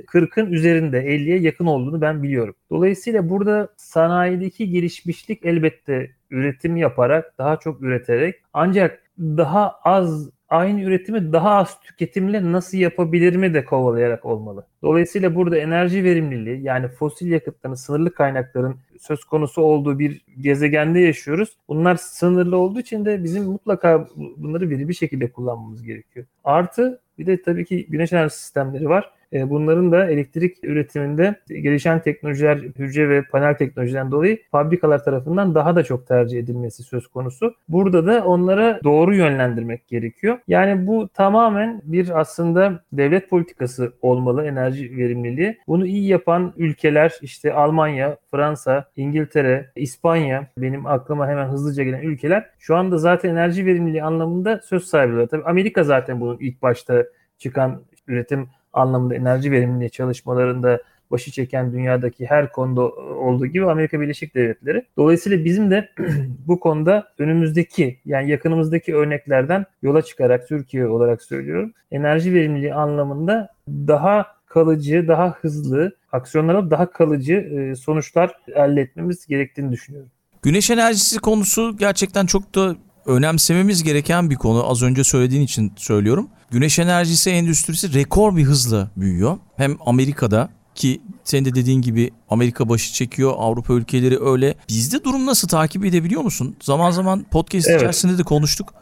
40'ın 0.07 0.51
e, 0.51 0.55
üzerinde 0.55 0.97
50'ye 0.97 1.39
yakın 1.39 1.65
olduğunu 1.65 2.01
ben 2.01 2.23
biliyorum. 2.23 2.55
Dolayısıyla 2.69 3.29
burada 3.29 3.69
sanayideki 3.77 4.69
gelişmişlik 4.69 5.45
elbette 5.45 6.11
üretim 6.29 6.77
yaparak, 6.77 7.37
daha 7.37 7.57
çok 7.57 7.81
üreterek 7.81 8.35
ancak 8.53 9.03
daha 9.19 9.71
az 9.83 10.29
aynı 10.49 10.81
üretimi 10.81 11.33
daha 11.33 11.51
az 11.51 11.79
tüketimle 11.79 12.51
nasıl 12.51 12.77
yapabilir 12.77 13.35
mi 13.35 13.53
de 13.53 13.65
kovalayarak 13.65 14.25
olmalı. 14.25 14.65
Dolayısıyla 14.81 15.35
burada 15.35 15.57
enerji 15.57 16.03
verimliliği 16.03 16.61
yani 16.61 16.87
fosil 16.87 17.31
yakıtların, 17.31 17.73
sınırlı 17.73 18.13
kaynakların 18.13 18.75
söz 18.99 19.23
konusu 19.23 19.61
olduğu 19.61 19.99
bir 19.99 20.21
gezegende 20.39 20.99
yaşıyoruz. 20.99 21.57
Bunlar 21.67 21.95
sınırlı 21.95 22.57
olduğu 22.57 22.79
için 22.79 23.05
de 23.05 23.23
bizim 23.23 23.43
mutlaka 23.43 24.07
bunları 24.15 24.69
verimli 24.69 24.89
bir 24.89 24.93
şekilde 24.93 25.31
kullanmamız 25.31 25.83
gerekiyor. 25.83 26.25
Artı 26.43 27.01
bir 27.17 27.25
de 27.25 27.41
tabii 27.41 27.65
ki 27.65 27.85
güneş 27.89 28.13
enerji 28.13 28.35
sistemleri 28.35 28.89
var. 28.89 29.18
E, 29.33 29.49
bunların 29.49 29.91
da 29.91 30.09
elektrik 30.09 30.63
üretiminde 30.63 31.35
gelişen 31.47 32.01
teknolojiler, 32.01 32.57
hücre 32.57 33.09
ve 33.09 33.23
panel 33.23 33.53
teknolojiden 33.53 34.11
dolayı 34.11 34.39
fabrikalar 34.51 35.03
tarafından 35.03 35.55
daha 35.55 35.75
da 35.75 35.83
çok 35.83 36.07
tercih 36.07 36.39
edilmesi 36.39 36.83
söz 36.83 37.07
konusu. 37.07 37.55
Burada 37.69 38.05
da 38.05 38.25
onlara 38.25 38.79
doğru 38.83 39.15
yönlendirmek 39.15 39.87
gerekiyor. 39.87 40.37
Yani 40.47 40.87
bu 40.87 41.07
tamamen 41.07 41.81
bir 41.83 42.19
aslında 42.19 42.83
devlet 42.93 43.29
politikası 43.29 43.93
olmalı 44.01 44.45
enerji 44.45 44.97
verimliliği. 44.97 45.57
Bunu 45.67 45.85
iyi 45.85 46.07
yapan 46.07 46.53
ülkeler 46.57 47.13
işte 47.21 47.53
Almanya, 47.53 48.17
Fransa, 48.31 48.85
İngiltere, 48.95 49.71
İspanya 49.75 50.47
benim 50.57 50.85
aklıma 50.85 51.27
hemen 51.27 51.47
hızlıca 51.47 51.83
gelen 51.83 52.01
ülkeler 52.01 52.45
şu 52.59 52.75
anda 52.75 52.97
zaten 52.97 53.29
enerji 53.29 53.65
verimliliği 53.65 54.03
anlamında 54.03 54.61
söz 54.63 54.83
sahibiler. 54.83 55.27
Tabii 55.27 55.43
Amerika 55.43 55.83
zaten 55.83 56.21
bunun 56.21 56.37
ilk 56.39 56.61
başta 56.61 57.05
çıkan 57.37 57.81
üretim 58.07 58.49
anlamında 58.73 59.15
enerji 59.15 59.51
verimliliği 59.51 59.89
çalışmalarında 59.89 60.79
başı 61.11 61.31
çeken 61.31 61.73
dünyadaki 61.73 62.25
her 62.25 62.51
konuda 62.51 62.81
olduğu 62.91 63.45
gibi 63.45 63.69
Amerika 63.69 64.01
Birleşik 64.01 64.35
Devletleri. 64.35 64.85
Dolayısıyla 64.97 65.45
bizim 65.45 65.71
de 65.71 65.89
bu 66.47 66.59
konuda 66.59 67.07
önümüzdeki 67.17 67.99
yani 68.05 68.29
yakınımızdaki 68.29 68.95
örneklerden 68.95 69.65
yola 69.81 70.01
çıkarak 70.01 70.47
Türkiye 70.47 70.87
olarak 70.87 71.23
söylüyorum. 71.23 71.73
Enerji 71.91 72.33
verimliliği 72.33 72.73
anlamında 72.73 73.49
daha 73.67 74.25
kalıcı, 74.45 75.07
daha 75.07 75.31
hızlı 75.31 75.95
aksiyonlara 76.11 76.71
daha 76.71 76.91
kalıcı 76.91 77.33
e, 77.33 77.75
sonuçlar 77.75 78.31
elde 78.47 78.81
etmemiz 78.81 79.25
gerektiğini 79.25 79.71
düşünüyorum. 79.71 80.09
Güneş 80.41 80.69
enerjisi 80.69 81.19
konusu 81.19 81.77
gerçekten 81.77 82.25
çok 82.25 82.55
da 82.55 82.75
önemsememiz 83.09 83.83
gereken 83.83 84.29
bir 84.29 84.35
konu. 84.35 84.69
Az 84.69 84.83
önce 84.83 85.03
söylediğin 85.03 85.41
için 85.41 85.73
söylüyorum. 85.75 86.27
Güneş 86.51 86.79
enerjisi 86.79 87.29
endüstrisi 87.29 87.93
rekor 87.93 88.35
bir 88.35 88.43
hızla 88.43 88.91
büyüyor. 88.97 89.37
Hem 89.57 89.77
Amerika'da 89.85 90.49
ki 90.75 91.01
senin 91.23 91.45
de 91.45 91.55
dediğin 91.55 91.81
gibi 91.81 92.11
Amerika 92.29 92.69
başı 92.69 92.93
çekiyor, 92.93 93.33
Avrupa 93.37 93.73
ülkeleri 93.73 94.23
öyle. 94.23 94.55
Bizde 94.69 95.03
durum 95.03 95.25
nasıl 95.25 95.47
takip 95.47 95.85
edebiliyor 95.85 96.21
musun? 96.21 96.55
Zaman 96.61 96.91
zaman 96.91 97.25
podcast 97.31 97.67
evet. 97.67 97.81
içerisinde 97.81 98.17
de 98.17 98.23
konuştuk. 98.23 98.73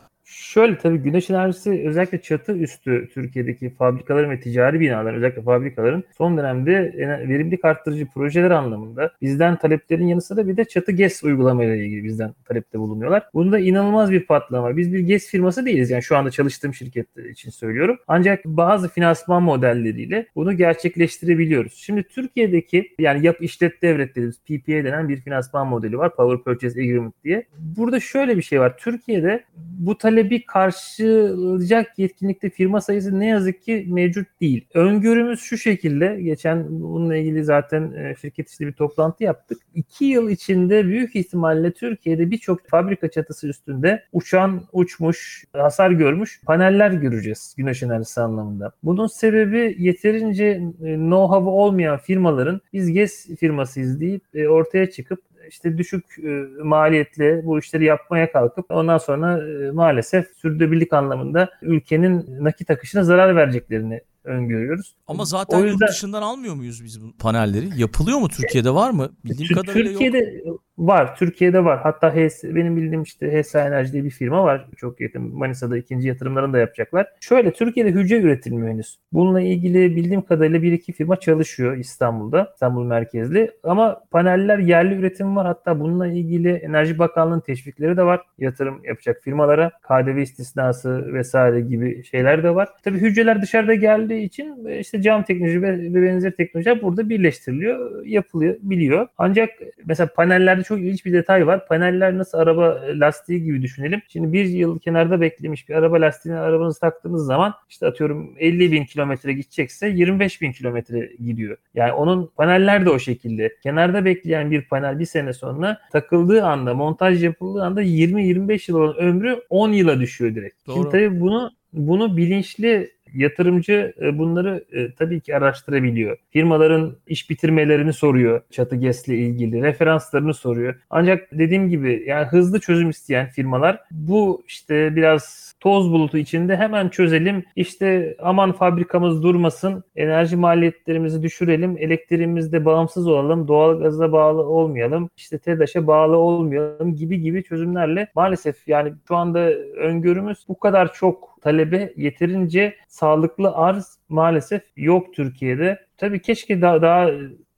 Şöyle 0.58 0.78
tabii 0.78 0.98
güneş 0.98 1.30
enerjisi 1.30 1.84
özellikle 1.88 2.22
çatı 2.22 2.52
üstü 2.52 3.10
Türkiye'deki 3.14 3.70
fabrikaların 3.70 4.30
ve 4.30 4.40
ticari 4.40 4.80
binaların 4.80 5.16
özellikle 5.16 5.42
fabrikaların 5.42 6.04
son 6.18 6.38
dönemde 6.38 6.94
verimlilik 7.28 7.66
arttırıcı 7.66 8.08
projeler 8.08 8.52
anlamında 8.52 9.12
bizden 9.22 9.56
taleplerin 9.56 10.08
yanı 10.08 10.22
sıra 10.22 10.48
bir 10.48 10.58
de 10.58 10.66
çatı 10.66 10.92
GES 10.92 11.24
uygulamayla 11.24 11.76
ilgili 11.76 12.04
bizden 12.04 12.34
talepte 12.46 12.80
bulunuyorlar. 12.80 13.24
Bunda 13.34 13.60
inanılmaz 13.60 14.12
bir 14.12 14.26
patlama. 14.26 14.78
Biz 14.78 14.94
bir 14.94 15.00
GES 15.00 15.28
firması 15.28 15.66
değiliz 15.66 15.90
yani 15.90 16.04
şu 16.04 16.18
anda 16.18 16.32
çalıştığım 16.32 16.74
şirket 16.74 17.18
için 17.18 17.52
söylüyorum. 17.52 17.98
Ancak 18.08 18.46
bazı 18.46 18.90
finansman 18.90 19.44
modelleriyle 19.44 20.28
bunu 20.36 20.58
gerçekleştirebiliyoruz. 20.58 21.74
Şimdi 21.74 22.04
Türkiye'deki 22.04 22.96
yani 23.00 23.26
yap 23.26 23.38
işlet 23.42 23.82
devret 23.82 24.10
dediğimiz 24.10 24.40
PPA 24.40 24.72
denen 24.72 25.10
bir 25.10 25.18
finansman 25.18 25.68
modeli 25.68 25.98
var. 25.98 26.16
Power 26.16 26.44
Purchase 26.44 26.82
Agreement 26.82 27.24
diye. 27.24 27.46
Burada 27.58 28.00
şöyle 28.00 28.38
bir 28.38 28.42
şey 28.42 28.60
var. 28.60 28.78
Türkiye'de 28.78 29.44
bu 29.56 29.98
talebi 29.98 30.47
karşılayacak 30.48 32.00
yetkinlikte 32.00 32.50
firma 32.50 32.82
sayısı 32.82 33.20
ne 33.20 33.28
yazık 33.28 33.64
ki 33.64 33.86
mevcut 33.90 34.28
değil. 34.42 34.66
Öngörümüz 34.74 35.40
şu 35.40 35.58
şekilde. 35.58 36.22
Geçen 36.22 36.66
bununla 36.70 37.16
ilgili 37.16 37.44
zaten 37.44 37.92
e, 37.92 38.16
şirket 38.22 38.50
içinde 38.50 38.68
bir 38.68 38.74
toplantı 38.74 39.24
yaptık. 39.24 39.58
İki 39.76 40.06
yıl 40.06 40.30
içinde 40.30 40.86
büyük 40.86 41.16
ihtimalle 41.16 41.72
Türkiye'de 41.72 42.32
birçok 42.32 42.68
fabrika 42.68 43.12
çatısı 43.12 43.48
üstünde 43.48 44.04
uçan, 44.14 44.62
uçmuş, 44.74 45.46
hasar 45.54 45.92
görmüş 45.92 46.42
paneller 46.46 46.92
göreceğiz 46.92 47.54
güneş 47.58 47.84
enerjisi 47.84 48.22
anlamında. 48.22 48.72
Bunun 48.84 49.08
sebebi 49.08 49.76
yeterince 49.80 50.46
e, 50.46 50.96
know-how'ı 50.96 51.50
olmayan 51.50 51.98
firmaların 51.98 52.62
biz 52.74 52.92
GES 52.92 53.28
firmasıyız 53.40 54.00
deyip 54.00 54.24
e, 54.34 54.50
ortaya 54.50 54.90
çıkıp 54.90 55.20
işte 55.50 55.78
düşük 55.78 56.06
e, 56.24 56.30
maliyetle 56.64 57.46
bu 57.46 57.60
işleri 57.60 57.86
yapmaya 57.86 58.32
kalkıp 58.32 58.66
ondan 58.70 58.98
sonra 58.98 59.48
e, 59.48 59.72
maalesef 59.72 60.28
sürdürülebilirlik 60.38 60.94
anlamında 60.94 61.50
ülkenin 61.62 62.44
nakit 62.44 62.70
akışına 62.70 63.04
zarar 63.04 63.36
vereceklerini 63.36 64.02
öngörüyoruz. 64.24 64.96
Ama 65.08 65.26
zaten 65.26 65.58
o 65.58 65.64
yüzden, 65.64 65.86
yurt 65.86 65.90
dışından 65.90 66.22
almıyor 66.22 66.56
muyuz 66.56 66.84
biz 66.84 67.02
bu 67.02 67.18
panelleri? 67.18 67.70
Yapılıyor 67.78 68.20
mu 68.20 68.30
Türkiye'de 68.30 68.74
var 68.74 68.92
mı? 68.92 69.10
Bildiğim 69.26 69.54
kadarıyla 69.54 69.92
Türkiye'de 69.92 70.42
yok. 70.46 70.67
Var. 70.78 71.16
Türkiye'de 71.16 71.66
var. 71.66 71.80
Hatta 71.84 72.16
HS, 72.16 72.44
benim 72.44 72.78
bildiğim 72.78 73.04
işte 73.04 73.32
HESA 73.32 73.68
Enerji 73.68 73.94
diye 73.94 74.04
bir 74.04 74.10
firma 74.10 74.44
var. 74.44 74.66
Çok 74.78 75.02
yakın. 75.02 75.22
Manisa'da 75.38 75.78
ikinci 75.78 76.08
yatırımlarını 76.08 76.54
da 76.54 76.58
yapacaklar. 76.58 77.08
Şöyle 77.20 77.52
Türkiye'de 77.52 77.92
hücre 77.92 78.22
üretilmiyor 78.22 78.70
henüz. 78.70 79.00
Bununla 79.14 79.42
ilgili 79.42 79.96
bildiğim 79.96 80.22
kadarıyla 80.22 80.62
bir 80.62 80.72
iki 80.72 80.94
firma 80.94 81.16
çalışıyor 81.20 81.78
İstanbul'da. 81.78 82.50
İstanbul 82.54 82.84
merkezli. 82.86 83.52
Ama 83.64 84.02
paneller 84.12 84.58
yerli 84.58 84.96
üretim 84.96 85.36
var. 85.36 85.48
Hatta 85.48 85.80
bununla 85.80 86.08
ilgili 86.08 86.52
Enerji 86.52 87.00
Bakanlığı'nın 87.00 87.40
teşvikleri 87.40 87.98
de 87.98 88.04
var. 88.04 88.22
Yatırım 88.38 88.82
yapacak 88.84 89.22
firmalara. 89.24 89.70
KDV 89.70 90.18
istisnası 90.18 91.14
vesaire 91.14 91.62
gibi 91.62 92.04
şeyler 92.04 92.44
de 92.44 92.56
var. 92.56 92.70
Tabii 92.84 92.98
hücreler 92.98 93.42
dışarıda 93.42 93.74
geldiği 93.74 94.24
için 94.24 94.66
işte 94.80 95.02
cam 95.02 95.24
teknoloji 95.24 95.62
ve, 95.62 95.94
ve 95.94 96.02
benzer 96.02 96.32
teknolojiler 96.32 96.82
burada 96.82 97.10
birleştiriliyor. 97.10 98.06
Yapılıyor, 98.06 98.56
biliyor. 98.62 99.08
Ancak 99.18 99.50
mesela 99.86 100.08
panellerde 100.16 100.64
çok 100.68 100.80
ilginç 100.80 101.06
bir 101.06 101.14
detay 101.14 101.48
var. 101.48 101.68
Paneller 101.68 102.18
nasıl 102.18 102.38
araba 102.38 102.82
lastiği 102.94 103.44
gibi 103.44 103.62
düşünelim. 103.62 104.02
Şimdi 104.08 104.34
bir 104.34 104.46
yıl 104.46 104.80
kenarda 104.80 105.22
beklemiş 105.22 105.70
bir 105.70 105.76
araba 105.76 106.02
lastiğini 106.02 106.40
arabanızı 106.40 106.80
taktığınız 106.80 107.26
zaman 107.26 107.54
işte 107.70 107.88
atıyorum 107.88 108.36
50 108.40 108.72
bin 108.72 108.86
kilometre 108.86 109.34
gidecekse 109.34 109.88
25 109.88 110.42
bin 110.42 110.52
kilometre 110.52 111.10
gidiyor. 111.26 111.58
Yani 111.76 111.92
onun 111.92 112.32
paneller 112.38 112.86
de 112.86 112.90
o 112.90 113.00
şekilde. 113.00 113.56
Kenarda 113.64 114.06
bekleyen 114.06 114.52
bir 114.52 114.62
panel 114.62 115.00
bir 115.00 115.06
sene 115.06 115.34
sonra 115.34 115.78
takıldığı 115.92 116.44
anda 116.44 116.74
montaj 116.74 117.24
yapıldığı 117.24 117.64
anda 117.64 117.84
20-25 117.84 118.72
yıl 118.72 118.80
olan 118.80 118.98
ömrü 118.98 119.40
10 119.50 119.72
yıla 119.72 120.00
düşüyor 120.00 120.36
direkt. 120.36 120.68
Doğru. 120.68 120.76
Şimdi 120.76 120.90
tabii 120.90 121.20
bunu 121.20 121.52
bunu 121.74 122.18
bilinçli 122.18 122.97
Yatırımcı 123.14 123.94
e, 124.02 124.18
bunları 124.18 124.66
e, 124.72 124.94
tabii 124.94 125.20
ki 125.20 125.36
araştırabiliyor. 125.36 126.18
Firmaların 126.30 126.96
iş 127.08 127.30
bitirmelerini 127.30 127.94
soruyor 127.94 128.42
çatı 128.52 128.76
GES'le 128.76 129.08
ilgili, 129.08 129.62
referanslarını 129.62 130.34
soruyor. 130.34 130.76
Ancak 130.90 131.28
dediğim 131.32 131.70
gibi 131.70 132.04
yani 132.08 132.26
hızlı 132.26 132.60
çözüm 132.60 132.90
isteyen 132.90 133.28
firmalar 133.28 133.80
bu 133.92 134.44
işte 134.48 134.96
biraz 134.96 135.54
toz 135.60 135.92
bulutu 135.92 136.18
içinde 136.18 136.58
hemen 136.58 136.90
çözelim. 136.90 137.44
İşte 137.56 138.16
aman 138.20 138.52
fabrikamız 138.52 139.24
durmasın, 139.24 139.84
enerji 139.96 140.36
maliyetlerimizi 140.36 141.24
düşürelim, 141.24 141.78
elektriğimizde 141.78 142.66
bağımsız 142.66 143.08
olalım, 143.08 143.48
doğal 143.48 143.80
gaza 143.80 144.12
bağlı 144.12 144.44
olmayalım, 144.44 145.10
işte 145.18 145.38
TEDAŞ'a 145.38 145.88
bağlı 145.88 146.18
olmayalım 146.18 146.96
gibi 146.96 147.22
gibi 147.22 147.44
çözümlerle 147.44 148.08
maalesef 148.16 148.68
yani 148.68 148.94
şu 149.08 149.16
anda 149.16 149.40
öngörümüz 149.78 150.46
bu 150.48 150.60
kadar 150.60 150.94
çok 150.94 151.37
talebe 151.48 151.94
yeterince 151.98 152.76
sağlıklı 152.88 153.56
arz 153.56 153.98
maalesef 154.10 154.62
yok 154.76 155.14
Türkiye'de. 155.14 155.80
Tabii 155.98 156.22
keşke 156.22 156.62
daha, 156.62 156.82
daha 156.82 157.10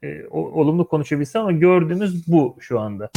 e, 0.03 0.27
olumlu 0.31 0.87
konuşabilsem 0.87 1.41
ama 1.41 1.51
gördüğümüz 1.51 2.27
bu 2.27 2.55
şu 2.59 2.79
anda. 2.79 3.09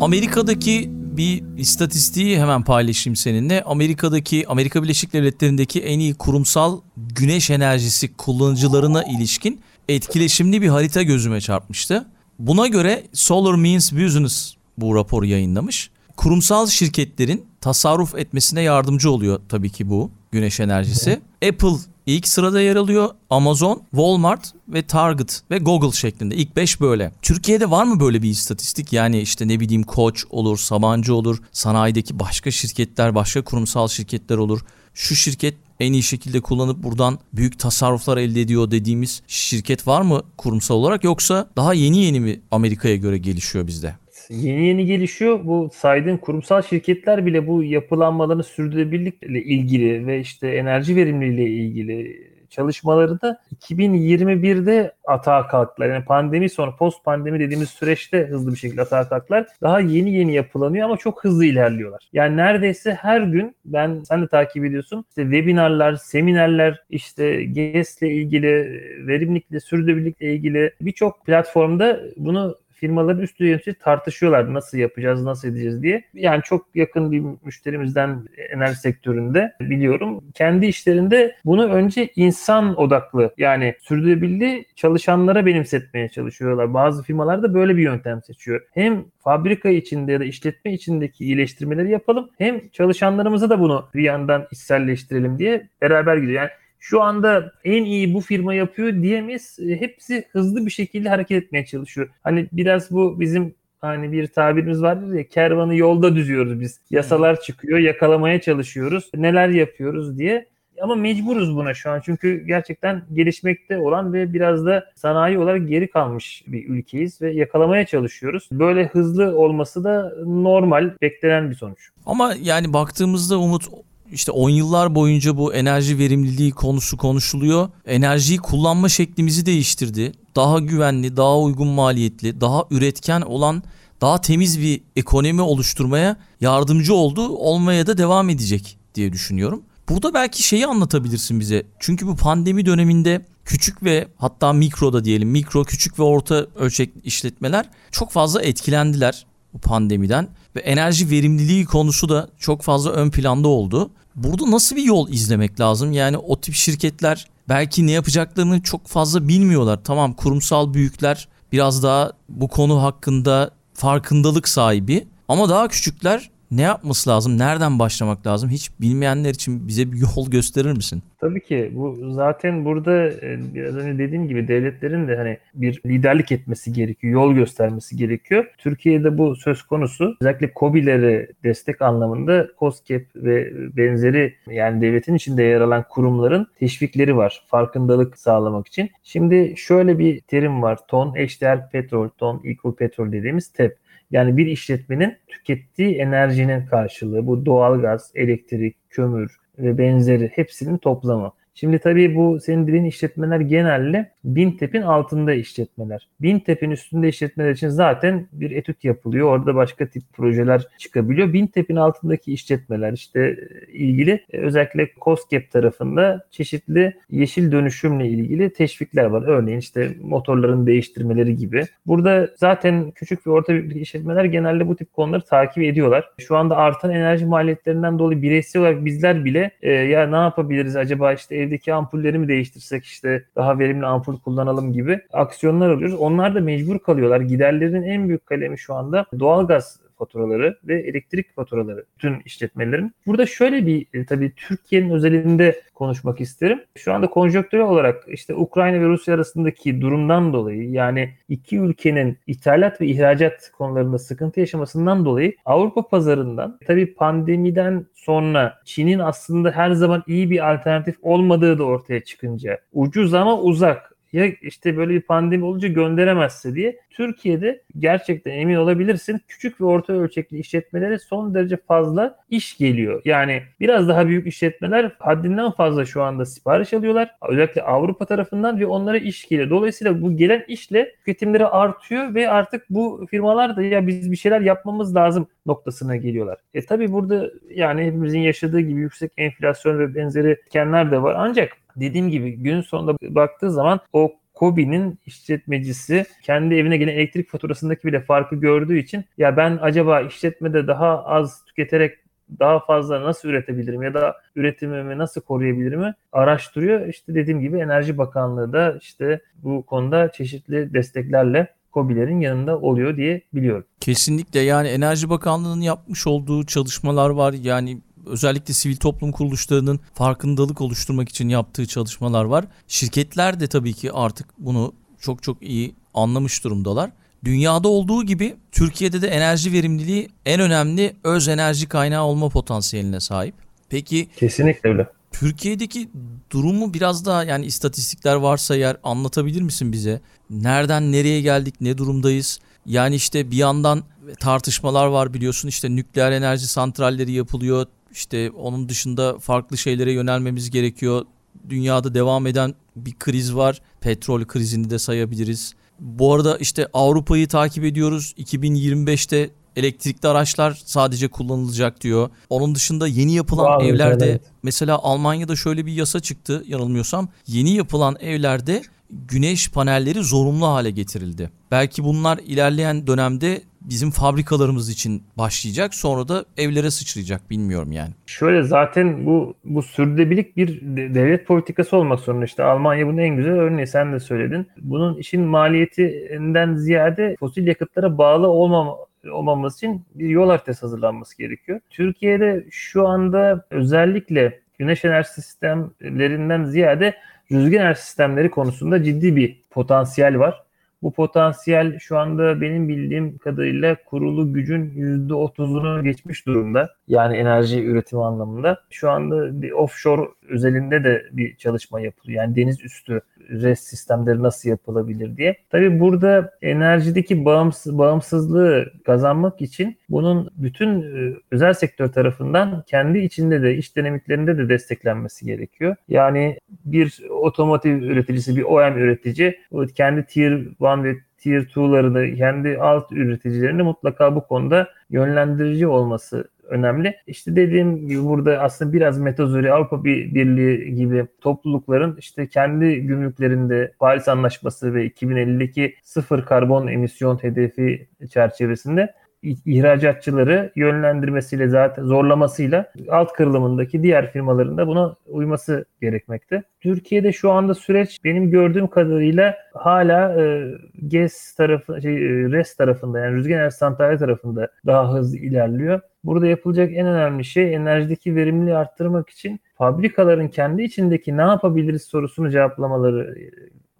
Amerika'daki 0.00 0.99
bir 1.20 1.42
istatistiği 1.56 2.40
hemen 2.40 2.62
paylaşayım 2.62 3.16
seninle. 3.16 3.62
Amerika'daki 3.62 4.48
Amerika 4.48 4.82
Birleşik 4.82 5.12
Devletleri'ndeki 5.12 5.80
en 5.80 5.98
iyi 5.98 6.14
kurumsal 6.14 6.80
güneş 6.96 7.50
enerjisi 7.50 8.16
kullanıcılarına 8.16 9.04
ilişkin 9.04 9.60
etkileşimli 9.88 10.62
bir 10.62 10.68
harita 10.68 11.02
gözüme 11.02 11.40
çarpmıştı. 11.40 12.06
Buna 12.38 12.66
göre 12.66 13.06
Solar 13.12 13.54
Means 13.54 13.92
Business 13.92 14.54
bu 14.78 14.94
raporu 14.94 15.26
yayınlamış. 15.26 15.90
Kurumsal 16.16 16.66
şirketlerin 16.66 17.46
tasarruf 17.60 18.14
etmesine 18.14 18.62
yardımcı 18.62 19.10
oluyor 19.10 19.40
tabii 19.48 19.70
ki 19.70 19.90
bu 19.90 20.10
güneş 20.32 20.60
enerjisi. 20.60 21.20
Apple 21.48 21.76
ilk 22.16 22.28
sırada 22.28 22.60
yer 22.60 22.76
alıyor. 22.76 23.10
Amazon, 23.30 23.82
Walmart 23.90 24.52
ve 24.68 24.82
Target 24.82 25.42
ve 25.50 25.58
Google 25.58 25.92
şeklinde. 25.92 26.34
İlk 26.34 26.56
5 26.56 26.80
böyle. 26.80 27.12
Türkiye'de 27.22 27.70
var 27.70 27.84
mı 27.84 28.00
böyle 28.00 28.22
bir 28.22 28.28
istatistik? 28.28 28.92
Yani 28.92 29.20
işte 29.20 29.48
ne 29.48 29.60
bileyim 29.60 29.82
Koç 29.82 30.24
olur, 30.30 30.58
Sabancı 30.58 31.14
olur, 31.14 31.38
sanayideki 31.52 32.18
başka 32.18 32.50
şirketler, 32.50 33.14
başka 33.14 33.44
kurumsal 33.44 33.88
şirketler 33.88 34.36
olur. 34.36 34.60
Şu 34.94 35.14
şirket 35.14 35.54
en 35.80 35.92
iyi 35.92 36.02
şekilde 36.02 36.40
kullanıp 36.40 36.82
buradan 36.82 37.18
büyük 37.32 37.58
tasarruflar 37.58 38.16
elde 38.16 38.40
ediyor 38.40 38.70
dediğimiz 38.70 39.22
şirket 39.26 39.86
var 39.86 40.02
mı 40.02 40.22
kurumsal 40.36 40.74
olarak 40.74 41.04
yoksa 41.04 41.50
daha 41.56 41.74
yeni 41.74 42.04
yeni 42.04 42.20
mi 42.20 42.40
Amerika'ya 42.50 42.96
göre 42.96 43.18
gelişiyor 43.18 43.66
bizde? 43.66 43.96
Yeni 44.30 44.66
yeni 44.66 44.86
gelişiyor. 44.86 45.40
Bu 45.44 45.70
saydığın 45.72 46.16
kurumsal 46.16 46.62
şirketler 46.62 47.26
bile 47.26 47.46
bu 47.46 47.64
yapılanmaların 47.64 48.42
sürdürülebilirlikle 48.42 49.42
ilgili 49.42 50.06
ve 50.06 50.20
işte 50.20 50.48
enerji 50.48 50.96
verimliliğiyle 50.96 51.64
ilgili 51.64 52.30
çalışmaları 52.50 53.20
da 53.20 53.40
2021'de 53.60 54.92
atağa 55.04 55.46
kalktılar. 55.46 55.88
Yani 55.88 56.04
pandemi 56.04 56.50
sonra 56.50 56.76
post 56.76 57.04
pandemi 57.04 57.40
dediğimiz 57.40 57.70
süreçte 57.70 58.26
hızlı 58.26 58.52
bir 58.52 58.56
şekilde 58.56 58.82
atağa 58.82 59.08
kalktılar. 59.08 59.46
Daha 59.62 59.80
yeni 59.80 60.12
yeni 60.12 60.34
yapılanıyor 60.34 60.84
ama 60.84 60.96
çok 60.96 61.24
hızlı 61.24 61.44
ilerliyorlar. 61.44 62.08
Yani 62.12 62.36
neredeyse 62.36 62.94
her 62.94 63.20
gün 63.20 63.56
ben 63.64 64.02
sen 64.08 64.22
de 64.22 64.28
takip 64.28 64.64
ediyorsun. 64.64 65.04
İşte 65.08 65.22
webinarlar, 65.22 65.94
seminerler, 65.94 66.82
işte 66.90 67.44
GES'le 67.44 68.02
ilgili, 68.02 68.82
verimlilikle, 69.06 69.60
sürdürülebilirlikle 69.60 70.34
ilgili 70.34 70.72
birçok 70.80 71.26
platformda 71.26 72.00
bunu 72.16 72.56
firmaların 72.80 73.22
üst 73.22 73.40
yönetici 73.40 73.74
tartışıyorlar 73.74 74.54
nasıl 74.54 74.78
yapacağız, 74.78 75.22
nasıl 75.22 75.48
edeceğiz 75.48 75.82
diye. 75.82 76.04
Yani 76.14 76.42
çok 76.42 76.66
yakın 76.74 77.12
bir 77.12 77.22
müşterimizden 77.44 78.28
enerji 78.50 78.80
sektöründe 78.80 79.52
biliyorum. 79.60 80.24
Kendi 80.34 80.66
işlerinde 80.66 81.36
bunu 81.44 81.68
önce 81.68 82.08
insan 82.16 82.80
odaklı 82.80 83.34
yani 83.38 83.74
sürdürülebilirliği 83.80 84.64
çalışanlara 84.76 85.46
benimsetmeye 85.46 86.08
çalışıyorlar. 86.08 86.74
Bazı 86.74 87.02
firmalar 87.02 87.42
da 87.42 87.54
böyle 87.54 87.76
bir 87.76 87.82
yöntem 87.82 88.22
seçiyor. 88.22 88.60
Hem 88.74 89.04
fabrika 89.18 89.68
içinde 89.68 90.12
ya 90.12 90.20
da 90.20 90.24
işletme 90.24 90.72
içindeki 90.72 91.24
iyileştirmeleri 91.24 91.90
yapalım 91.90 92.30
hem 92.38 92.68
çalışanlarımıza 92.68 93.50
da 93.50 93.60
bunu 93.60 93.88
bir 93.94 94.02
yandan 94.02 94.46
içselleştirelim 94.50 95.38
diye 95.38 95.68
beraber 95.82 96.16
gidiyor. 96.16 96.42
Yani 96.42 96.50
şu 96.80 97.02
anda 97.02 97.52
en 97.64 97.84
iyi 97.84 98.14
bu 98.14 98.20
firma 98.20 98.54
yapıyor 98.54 99.02
diyemeyiz. 99.02 99.58
E, 99.68 99.80
hepsi 99.80 100.24
hızlı 100.32 100.66
bir 100.66 100.70
şekilde 100.70 101.08
hareket 101.08 101.42
etmeye 101.42 101.66
çalışıyor. 101.66 102.10
Hani 102.22 102.48
biraz 102.52 102.90
bu 102.90 103.20
bizim 103.20 103.54
hani 103.80 104.12
bir 104.12 104.26
tabirimiz 104.26 104.82
vardır 104.82 105.14
ya 105.14 105.28
kervanı 105.28 105.76
yolda 105.76 106.16
düzüyoruz 106.16 106.60
biz. 106.60 106.80
Yasalar 106.90 107.40
çıkıyor, 107.40 107.78
yakalamaya 107.78 108.40
çalışıyoruz. 108.40 109.10
Neler 109.14 109.48
yapıyoruz 109.48 110.18
diye. 110.18 110.46
Ama 110.82 110.94
mecburuz 110.94 111.56
buna 111.56 111.74
şu 111.74 111.90
an 111.90 112.00
çünkü 112.04 112.44
gerçekten 112.46 113.02
gelişmekte 113.12 113.78
olan 113.78 114.12
ve 114.12 114.32
biraz 114.32 114.66
da 114.66 114.84
sanayi 114.94 115.38
olarak 115.38 115.68
geri 115.68 115.90
kalmış 115.90 116.44
bir 116.46 116.68
ülkeyiz 116.68 117.22
ve 117.22 117.32
yakalamaya 117.32 117.86
çalışıyoruz. 117.86 118.48
Böyle 118.52 118.86
hızlı 118.86 119.38
olması 119.38 119.84
da 119.84 120.12
normal, 120.26 120.90
beklenen 121.02 121.50
bir 121.50 121.54
sonuç. 121.54 121.90
Ama 122.06 122.34
yani 122.42 122.72
baktığımızda 122.72 123.38
Umut 123.38 123.68
işte 124.12 124.32
10 124.32 124.50
yıllar 124.50 124.94
boyunca 124.94 125.36
bu 125.36 125.54
enerji 125.54 125.98
verimliliği 125.98 126.50
konusu 126.50 126.96
konuşuluyor. 126.96 127.68
Enerjiyi 127.86 128.38
kullanma 128.38 128.88
şeklimizi 128.88 129.46
değiştirdi. 129.46 130.12
Daha 130.36 130.58
güvenli, 130.58 131.16
daha 131.16 131.38
uygun 131.38 131.68
maliyetli, 131.68 132.40
daha 132.40 132.64
üretken 132.70 133.20
olan 133.20 133.62
daha 134.00 134.20
temiz 134.20 134.60
bir 134.60 134.82
ekonomi 134.96 135.42
oluşturmaya 135.42 136.16
yardımcı 136.40 136.94
oldu. 136.94 137.28
Olmaya 137.28 137.86
da 137.86 137.98
devam 137.98 138.28
edecek 138.30 138.78
diye 138.94 139.12
düşünüyorum. 139.12 139.62
Burada 139.88 140.14
belki 140.14 140.42
şeyi 140.42 140.66
anlatabilirsin 140.66 141.40
bize. 141.40 141.66
Çünkü 141.78 142.06
bu 142.06 142.16
pandemi 142.16 142.66
döneminde 142.66 143.26
küçük 143.44 143.84
ve 143.84 144.08
hatta 144.16 144.52
mikro 144.52 144.92
da 144.92 145.04
diyelim 145.04 145.28
mikro, 145.28 145.64
küçük 145.64 145.98
ve 145.98 146.02
orta 146.02 146.46
ölçek 146.56 146.90
işletmeler 147.04 147.68
çok 147.90 148.10
fazla 148.10 148.42
etkilendiler 148.42 149.26
bu 149.54 149.58
pandemiden 149.58 150.28
ve 150.56 150.60
enerji 150.60 151.10
verimliliği 151.10 151.64
konusu 151.64 152.08
da 152.08 152.28
çok 152.38 152.62
fazla 152.62 152.90
ön 152.90 153.10
planda 153.10 153.48
oldu. 153.48 153.90
Burada 154.16 154.50
nasıl 154.50 154.76
bir 154.76 154.82
yol 154.82 155.08
izlemek 155.08 155.60
lazım? 155.60 155.92
Yani 155.92 156.16
o 156.16 156.40
tip 156.40 156.54
şirketler 156.54 157.28
belki 157.48 157.86
ne 157.86 157.90
yapacaklarını 157.90 158.62
çok 158.62 158.86
fazla 158.86 159.28
bilmiyorlar. 159.28 159.80
Tamam 159.84 160.12
kurumsal 160.12 160.74
büyükler 160.74 161.28
biraz 161.52 161.82
daha 161.82 162.12
bu 162.28 162.48
konu 162.48 162.82
hakkında 162.82 163.50
farkındalık 163.74 164.48
sahibi 164.48 165.08
ama 165.28 165.48
daha 165.48 165.68
küçükler 165.68 166.30
ne 166.50 166.62
yapması 166.62 167.10
lazım? 167.10 167.38
Nereden 167.38 167.78
başlamak 167.78 168.26
lazım? 168.26 168.50
Hiç 168.50 168.70
bilmeyenler 168.80 169.30
için 169.30 169.68
bize 169.68 169.92
bir 169.92 169.96
yol 169.96 170.30
gösterir 170.30 170.72
misin? 170.72 171.02
Tabii 171.20 171.42
ki 171.42 171.70
bu 171.74 171.98
zaten 172.10 172.64
burada 172.64 173.08
e, 173.08 173.38
biraz 173.54 173.76
önce 173.76 173.98
dediğim 173.98 174.28
gibi 174.28 174.48
devletlerin 174.48 175.08
de 175.08 175.16
hani 175.16 175.38
bir 175.54 175.80
liderlik 175.86 176.32
etmesi 176.32 176.72
gerekiyor, 176.72 177.12
yol 177.12 177.32
göstermesi 177.32 177.96
gerekiyor. 177.96 178.46
Türkiye'de 178.58 179.18
bu 179.18 179.36
söz 179.36 179.62
konusu. 179.62 180.16
Özellikle 180.20 180.50
COBİ'lere 180.56 181.28
destek 181.44 181.82
anlamında 181.82 182.48
COSGAP 182.58 183.02
ve 183.16 183.52
benzeri 183.76 184.34
yani 184.46 184.80
devletin 184.80 185.14
içinde 185.14 185.42
yer 185.42 185.60
alan 185.60 185.84
kurumların 185.90 186.46
teşvikleri 186.58 187.16
var 187.16 187.42
farkındalık 187.46 188.18
sağlamak 188.18 188.66
için. 188.66 188.90
Şimdi 189.02 189.54
şöyle 189.56 189.98
bir 189.98 190.20
terim 190.20 190.62
var. 190.62 190.78
Ton 190.88 191.14
eşdeğer 191.14 191.70
petrol, 191.70 192.08
ton 192.08 192.40
equal 192.44 192.72
petrol 192.72 193.12
dediğimiz 193.12 193.48
TEP. 193.48 193.76
Yani 194.10 194.36
bir 194.36 194.46
işletmenin 194.46 195.16
tükettiği 195.28 195.96
enerjinin 195.96 196.66
karşılığı 196.66 197.26
bu 197.26 197.46
doğalgaz, 197.46 198.10
elektrik, 198.14 198.76
kömür 198.90 199.36
ve 199.58 199.78
benzeri 199.78 200.28
hepsinin 200.34 200.78
toplamı. 200.78 201.32
Şimdi 201.60 201.78
tabii 201.78 202.14
bu 202.14 202.40
senin 202.40 202.66
dediğin 202.66 202.84
işletmeler 202.84 203.40
genelde 203.40 204.10
tepin 204.58 204.82
altında 204.82 205.32
işletmeler. 205.32 206.08
tepin 206.40 206.70
üstünde 206.70 207.08
işletmeler 207.08 207.50
için 207.50 207.68
zaten 207.68 208.28
bir 208.32 208.50
etüt 208.50 208.84
yapılıyor. 208.84 209.28
Orada 209.28 209.54
başka 209.54 209.86
tip 209.86 210.02
projeler 210.12 210.62
çıkabiliyor. 210.78 211.32
tepin 211.46 211.76
altındaki 211.76 212.32
işletmeler 212.32 212.92
işte 212.92 213.20
e, 213.20 213.72
ilgili 213.72 214.24
e, 214.32 214.38
özellikle 214.38 214.88
COSGAP 215.00 215.50
tarafında 215.50 216.26
çeşitli 216.30 216.94
yeşil 217.10 217.52
dönüşümle 217.52 218.08
ilgili 218.08 218.52
teşvikler 218.52 219.04
var. 219.04 219.22
Örneğin 219.26 219.58
işte 219.58 219.90
motorların 220.02 220.66
değiştirmeleri 220.66 221.36
gibi. 221.36 221.64
Burada 221.86 222.30
zaten 222.36 222.90
küçük 222.90 223.26
ve 223.26 223.30
orta 223.30 223.52
büyüklük 223.52 223.82
işletmeler 223.82 224.24
genelde 224.24 224.68
bu 224.68 224.76
tip 224.76 224.92
konuları 224.92 225.22
takip 225.22 225.62
ediyorlar. 225.62 226.10
Şu 226.18 226.36
anda 226.36 226.56
artan 226.56 226.90
enerji 226.90 227.26
maliyetlerinden 227.26 227.98
dolayı 227.98 228.22
bireysel 228.22 228.62
olarak 228.62 228.84
bizler 228.84 229.24
bile 229.24 229.50
e, 229.62 229.70
ya 229.70 230.06
ne 230.06 230.16
yapabiliriz 230.16 230.76
acaba 230.76 231.12
işte 231.12 231.49
evdeki 231.50 231.74
ampulleri 231.74 232.18
mi 232.18 232.28
değiştirsek 232.28 232.84
işte 232.84 233.24
daha 233.36 233.58
verimli 233.58 233.86
ampul 233.86 234.20
kullanalım 234.20 234.72
gibi 234.72 235.00
aksiyonlar 235.12 235.70
alıyoruz. 235.70 236.00
Onlar 236.00 236.34
da 236.34 236.40
mecbur 236.40 236.78
kalıyorlar. 236.78 237.20
Giderlerin 237.20 237.82
en 237.82 238.08
büyük 238.08 238.26
kalemi 238.26 238.58
şu 238.58 238.74
anda 238.74 239.06
doğalgaz 239.18 239.80
faturaları 240.00 240.58
ve 240.64 240.80
elektrik 240.80 241.34
faturaları 241.34 241.84
bütün 241.98 242.20
işletmelerin. 242.24 242.92
Burada 243.06 243.26
şöyle 243.26 243.66
bir 243.66 243.86
e, 243.94 244.06
tabii 244.06 244.32
Türkiye'nin 244.36 244.90
özelinde 244.90 245.62
konuşmak 245.74 246.20
isterim. 246.20 246.60
Şu 246.76 246.92
anda 246.92 247.10
konjonktürel 247.10 247.64
olarak 247.64 248.04
işte 248.08 248.34
Ukrayna 248.34 248.80
ve 248.80 248.88
Rusya 248.88 249.14
arasındaki 249.14 249.80
durumdan 249.80 250.32
dolayı 250.32 250.70
yani 250.70 251.14
iki 251.28 251.58
ülkenin 251.58 252.18
ithalat 252.26 252.80
ve 252.80 252.86
ihracat 252.86 253.50
konularında 253.58 253.98
sıkıntı 253.98 254.40
yaşamasından 254.40 255.04
dolayı 255.04 255.34
Avrupa 255.44 255.88
pazarından 255.88 256.58
tabii 256.66 256.94
pandemiden 256.94 257.86
sonra 257.94 258.58
Çin'in 258.64 258.98
aslında 258.98 259.50
her 259.50 259.70
zaman 259.70 260.02
iyi 260.06 260.30
bir 260.30 260.52
alternatif 260.52 260.96
olmadığı 261.02 261.58
da 261.58 261.64
ortaya 261.64 262.04
çıkınca 262.04 262.58
ucuz 262.72 263.14
ama 263.14 263.40
uzak 263.40 263.89
ya 264.12 264.26
işte 264.42 264.76
böyle 264.76 264.94
bir 264.94 265.00
pandemi 265.00 265.44
olunca 265.44 265.68
gönderemezse 265.68 266.54
diye 266.54 266.80
Türkiye'de 266.90 267.62
gerçekten 267.78 268.30
emin 268.32 268.54
olabilirsin 268.54 269.20
küçük 269.28 269.60
ve 269.60 269.64
orta 269.64 269.92
ölçekli 269.92 270.38
işletmelere 270.38 270.98
son 270.98 271.34
derece 271.34 271.56
fazla 271.56 272.18
iş 272.30 272.56
geliyor. 272.56 273.02
Yani 273.04 273.42
biraz 273.60 273.88
daha 273.88 274.08
büyük 274.08 274.26
işletmeler 274.26 274.92
haddinden 274.98 275.50
fazla 275.50 275.84
şu 275.84 276.02
anda 276.02 276.26
sipariş 276.26 276.74
alıyorlar. 276.74 277.10
Özellikle 277.28 277.62
Avrupa 277.62 278.04
tarafından 278.04 278.60
ve 278.60 278.66
onlara 278.66 278.98
iş 278.98 279.28
geliyor. 279.28 279.50
Dolayısıyla 279.50 280.02
bu 280.02 280.16
gelen 280.16 280.44
işle 280.48 280.94
tüketimleri 280.96 281.46
artıyor 281.46 282.14
ve 282.14 282.30
artık 282.30 282.70
bu 282.70 283.06
firmalar 283.10 283.56
da 283.56 283.62
ya 283.62 283.86
biz 283.86 284.10
bir 284.10 284.16
şeyler 284.16 284.40
yapmamız 284.40 284.94
lazım 284.96 285.26
noktasına 285.46 285.96
geliyorlar. 285.96 286.38
E 286.54 286.64
tabi 286.66 286.92
burada 286.92 287.30
yani 287.50 287.84
hepimizin 287.84 288.20
yaşadığı 288.20 288.60
gibi 288.60 288.80
yüksek 288.80 289.12
enflasyon 289.16 289.78
ve 289.78 289.94
benzeri 289.94 290.30
etkenler 290.30 290.90
de 290.90 291.02
var. 291.02 291.14
Ancak 291.18 291.52
dediğim 291.76 292.10
gibi 292.10 292.32
gün 292.32 292.60
sonunda 292.60 292.96
baktığı 293.02 293.50
zaman 293.50 293.80
o 293.92 294.12
Kobi'nin 294.34 294.98
işletmecisi 295.06 296.06
kendi 296.22 296.54
evine 296.54 296.76
gelen 296.76 296.92
elektrik 296.92 297.28
faturasındaki 297.28 297.86
bile 297.86 298.00
farkı 298.00 298.36
gördüğü 298.36 298.78
için 298.78 299.04
ya 299.18 299.36
ben 299.36 299.58
acaba 299.62 300.00
işletmede 300.00 300.66
daha 300.66 301.04
az 301.04 301.44
tüketerek 301.44 301.98
daha 302.38 302.60
fazla 302.64 303.02
nasıl 303.02 303.28
üretebilirim 303.28 303.82
ya 303.82 303.94
da 303.94 304.16
üretimimi 304.36 304.98
nasıl 304.98 305.20
koruyabilirim 305.20 305.94
araştırıyor. 306.12 306.88
İşte 306.88 307.14
dediğim 307.14 307.40
gibi 307.40 307.58
Enerji 307.58 307.98
Bakanlığı 307.98 308.52
da 308.52 308.78
işte 308.80 309.20
bu 309.42 309.66
konuda 309.66 310.12
çeşitli 310.12 310.74
desteklerle 310.74 311.54
COBİ'lerin 311.72 312.20
yanında 312.20 312.58
oluyor 312.58 312.96
diye 312.96 313.22
biliyorum. 313.34 313.64
Kesinlikle 313.80 314.40
yani 314.40 314.68
Enerji 314.68 315.10
Bakanlığı'nın 315.10 315.60
yapmış 315.60 316.06
olduğu 316.06 316.46
çalışmalar 316.46 317.10
var. 317.10 317.32
Yani 317.32 317.78
özellikle 318.06 318.54
sivil 318.54 318.76
toplum 318.76 319.12
kuruluşlarının 319.12 319.80
farkındalık 319.94 320.60
oluşturmak 320.60 321.08
için 321.08 321.28
yaptığı 321.28 321.66
çalışmalar 321.66 322.24
var. 322.24 322.44
Şirketler 322.68 323.40
de 323.40 323.46
tabii 323.46 323.72
ki 323.72 323.92
artık 323.92 324.26
bunu 324.38 324.72
çok 325.00 325.22
çok 325.22 325.42
iyi 325.42 325.74
anlamış 325.94 326.44
durumdalar. 326.44 326.90
Dünyada 327.24 327.68
olduğu 327.68 328.04
gibi 328.04 328.36
Türkiye'de 328.52 329.02
de 329.02 329.08
enerji 329.08 329.52
verimliliği 329.52 330.08
en 330.26 330.40
önemli 330.40 330.96
öz 331.04 331.28
enerji 331.28 331.68
kaynağı 331.68 332.04
olma 332.04 332.28
potansiyeline 332.28 333.00
sahip. 333.00 333.34
Peki 333.68 334.08
kesinlikle 334.16 334.68
öyle. 334.68 334.86
Türkiye'deki 335.12 335.88
durumu 336.30 336.74
biraz 336.74 337.06
daha 337.06 337.24
yani 337.24 337.46
istatistikler 337.46 338.14
varsa 338.14 338.56
yer 338.56 338.76
anlatabilir 338.82 339.42
misin 339.42 339.72
bize? 339.72 340.00
Nereden 340.30 340.92
nereye 340.92 341.20
geldik, 341.20 341.54
ne 341.60 341.78
durumdayız? 341.78 342.40
Yani 342.66 342.94
işte 342.94 343.30
bir 343.30 343.36
yandan 343.36 343.82
tartışmalar 344.20 344.86
var 344.86 345.14
biliyorsun 345.14 345.48
işte 345.48 345.76
nükleer 345.76 346.12
enerji 346.12 346.46
santralleri 346.46 347.12
yapılıyor. 347.12 347.66
İşte 347.92 348.30
onun 348.30 348.68
dışında 348.68 349.18
farklı 349.18 349.58
şeylere 349.58 349.92
yönelmemiz 349.92 350.50
gerekiyor. 350.50 351.04
Dünyada 351.48 351.94
devam 351.94 352.26
eden 352.26 352.54
bir 352.76 352.98
kriz 352.98 353.34
var. 353.34 353.60
Petrol 353.80 354.24
krizini 354.24 354.70
de 354.70 354.78
sayabiliriz. 354.78 355.54
Bu 355.80 356.14
arada 356.14 356.38
işte 356.38 356.66
Avrupa'yı 356.72 357.28
takip 357.28 357.64
ediyoruz. 357.64 358.14
2025'te 358.18 359.30
elektrikli 359.56 360.06
araçlar 360.06 360.62
sadece 360.64 361.08
kullanılacak 361.08 361.80
diyor. 361.80 362.10
Onun 362.30 362.54
dışında 362.54 362.86
yeni 362.86 363.14
yapılan 363.14 363.46
wow, 363.46 363.68
evlerde 363.68 364.10
evet. 364.10 364.22
mesela 364.42 364.78
Almanya'da 364.78 365.36
şöyle 365.36 365.66
bir 365.66 365.72
yasa 365.72 366.00
çıktı 366.00 366.44
yanılmıyorsam. 366.46 367.08
Yeni 367.26 367.50
yapılan 367.50 367.96
evlerde 368.00 368.62
güneş 368.90 369.50
panelleri 369.50 370.04
zorunlu 370.04 370.46
hale 370.46 370.70
getirildi. 370.70 371.30
Belki 371.50 371.84
bunlar 371.84 372.18
ilerleyen 372.18 372.86
dönemde 372.86 373.40
bizim 373.60 373.90
fabrikalarımız 373.90 374.70
için 374.70 375.02
başlayacak 375.18 375.74
sonra 375.74 376.08
da 376.08 376.24
evlere 376.36 376.70
sıçrayacak 376.70 377.30
bilmiyorum 377.30 377.72
yani. 377.72 377.90
Şöyle 378.06 378.42
zaten 378.42 379.06
bu 379.06 379.34
bu 379.44 379.62
sürdürülebilik 379.62 380.36
bir 380.36 380.60
devlet 380.94 381.26
politikası 381.26 381.76
olmak 381.76 382.00
zorunda 382.00 382.24
işte 382.24 382.42
Almanya 382.42 382.86
bunun 382.86 382.98
en 382.98 383.16
güzel 383.16 383.32
örneği 383.32 383.66
sen 383.66 383.92
de 383.92 384.00
söyledin. 384.00 384.46
Bunun 384.60 384.96
işin 384.98 385.22
maliyetinden 385.22 386.54
ziyade 386.54 387.16
fosil 387.20 387.46
yakıtlara 387.46 387.98
bağlı 387.98 388.28
olmama 388.28 388.76
olmamız 389.12 389.56
için 389.56 389.84
bir 389.94 390.08
yol 390.08 390.28
haritası 390.28 390.60
hazırlanması 390.60 391.18
gerekiyor. 391.18 391.60
Türkiye'de 391.70 392.46
şu 392.50 392.88
anda 392.88 393.46
özellikle 393.50 394.40
güneş 394.58 394.84
enerji 394.84 395.08
sistemlerinden 395.08 396.44
ziyade 396.44 396.94
rüzgar 397.32 397.60
enerji 397.60 397.80
sistemleri 397.80 398.30
konusunda 398.30 398.82
ciddi 398.82 399.16
bir 399.16 399.40
potansiyel 399.50 400.18
var. 400.18 400.42
Bu 400.82 400.92
potansiyel 400.92 401.78
şu 401.78 401.98
anda 401.98 402.40
benim 402.40 402.68
bildiğim 402.68 403.18
kadarıyla 403.18 403.76
kurulu 403.84 404.32
gücün 404.32 404.70
%30'unu 405.08 405.84
geçmiş 405.84 406.26
durumda. 406.26 406.70
Yani 406.88 407.16
enerji 407.16 407.64
üretimi 407.64 408.04
anlamında. 408.04 408.60
Şu 408.70 408.90
anda 408.90 409.42
bir 409.42 409.50
offshore 409.50 410.02
özelinde 410.28 410.84
de 410.84 411.06
bir 411.12 411.36
çalışma 411.36 411.80
yapılıyor. 411.80 412.22
Yani 412.22 412.36
deniz 412.36 412.64
üstü 412.64 413.00
rest 413.30 413.64
sistemleri 413.64 414.22
nasıl 414.22 414.48
yapılabilir 414.48 415.16
diye. 415.16 415.36
Tabii 415.50 415.80
burada 415.80 416.32
enerjideki 416.42 417.24
bağımsız, 417.24 417.78
bağımsızlığı 417.78 418.72
kazanmak 418.84 419.42
için 419.42 419.76
bunun 419.90 420.30
bütün 420.36 420.82
e, 420.82 421.14
özel 421.30 421.54
sektör 421.54 421.92
tarafından 421.92 422.64
kendi 422.66 422.98
içinde 422.98 423.42
de 423.42 423.56
iş 423.56 423.76
dinamiklerinde 423.76 424.38
de 424.38 424.48
desteklenmesi 424.48 425.26
gerekiyor. 425.26 425.76
Yani 425.88 426.38
bir 426.64 427.00
otomotiv 427.10 427.82
üreticisi, 427.82 428.36
bir 428.36 428.42
OEM 428.42 428.78
üretici 428.78 429.40
kendi 429.74 430.04
tier 430.04 430.32
1 430.60 430.84
ve 430.84 430.96
tier 431.18 431.40
2'larını, 431.40 432.16
kendi 432.16 432.58
alt 432.58 432.92
üreticilerini 432.92 433.62
mutlaka 433.62 434.14
bu 434.16 434.26
konuda 434.26 434.68
yönlendirici 434.90 435.66
olması 435.66 436.28
önemli. 436.50 436.96
İşte 437.06 437.36
dediğim 437.36 437.88
gibi 437.88 438.04
burada 438.04 438.38
aslında 438.38 438.72
biraz 438.72 438.98
Metazori, 438.98 439.52
Avrupa 439.52 439.84
Birliği 439.84 440.74
gibi 440.74 441.06
toplulukların 441.20 441.96
işte 441.98 442.28
kendi 442.28 442.80
gümrüklerinde 442.80 443.72
Paris 443.78 444.08
Anlaşması 444.08 444.74
ve 444.74 444.86
2050'deki 444.86 445.74
sıfır 445.82 446.24
karbon 446.24 446.66
emisyon 446.66 447.22
hedefi 447.22 447.88
çerçevesinde 448.10 448.94
ihracatçıları 449.22 450.52
yönlendirmesiyle 450.56 451.48
zaten 451.48 451.84
zorlamasıyla 451.84 452.72
alt 452.88 453.12
kırılımındaki 453.12 453.82
diğer 453.82 454.12
firmaların 454.12 454.56
da 454.56 454.66
buna 454.66 454.96
uyması 455.06 455.64
gerekmekte. 455.80 456.42
Türkiye'de 456.60 457.12
şu 457.12 457.30
anda 457.32 457.54
süreç 457.54 458.04
benim 458.04 458.30
gördüğüm 458.30 458.66
kadarıyla 458.66 459.36
hala 459.54 460.22
e, 460.22 460.54
GES 460.88 461.34
tarafı, 461.34 461.82
şey, 461.82 461.94
e, 461.94 462.30
RES 462.30 462.56
tarafında 462.56 462.98
yani 462.98 463.16
rüzgar 463.16 463.36
enerji 463.36 463.56
santrali 463.56 463.98
tarafında 463.98 464.48
daha 464.66 464.92
hızlı 464.92 465.18
ilerliyor. 465.18 465.80
Burada 466.04 466.26
yapılacak 466.26 466.72
en 466.72 466.86
önemli 466.86 467.24
şey 467.24 467.54
enerjideki 467.54 468.16
verimliliği 468.16 468.56
arttırmak 468.56 469.10
için 469.10 469.40
fabrikaların 469.58 470.28
kendi 470.28 470.62
içindeki 470.62 471.16
ne 471.16 471.22
yapabiliriz 471.22 471.82
sorusunu 471.82 472.30
cevaplamaları 472.30 473.14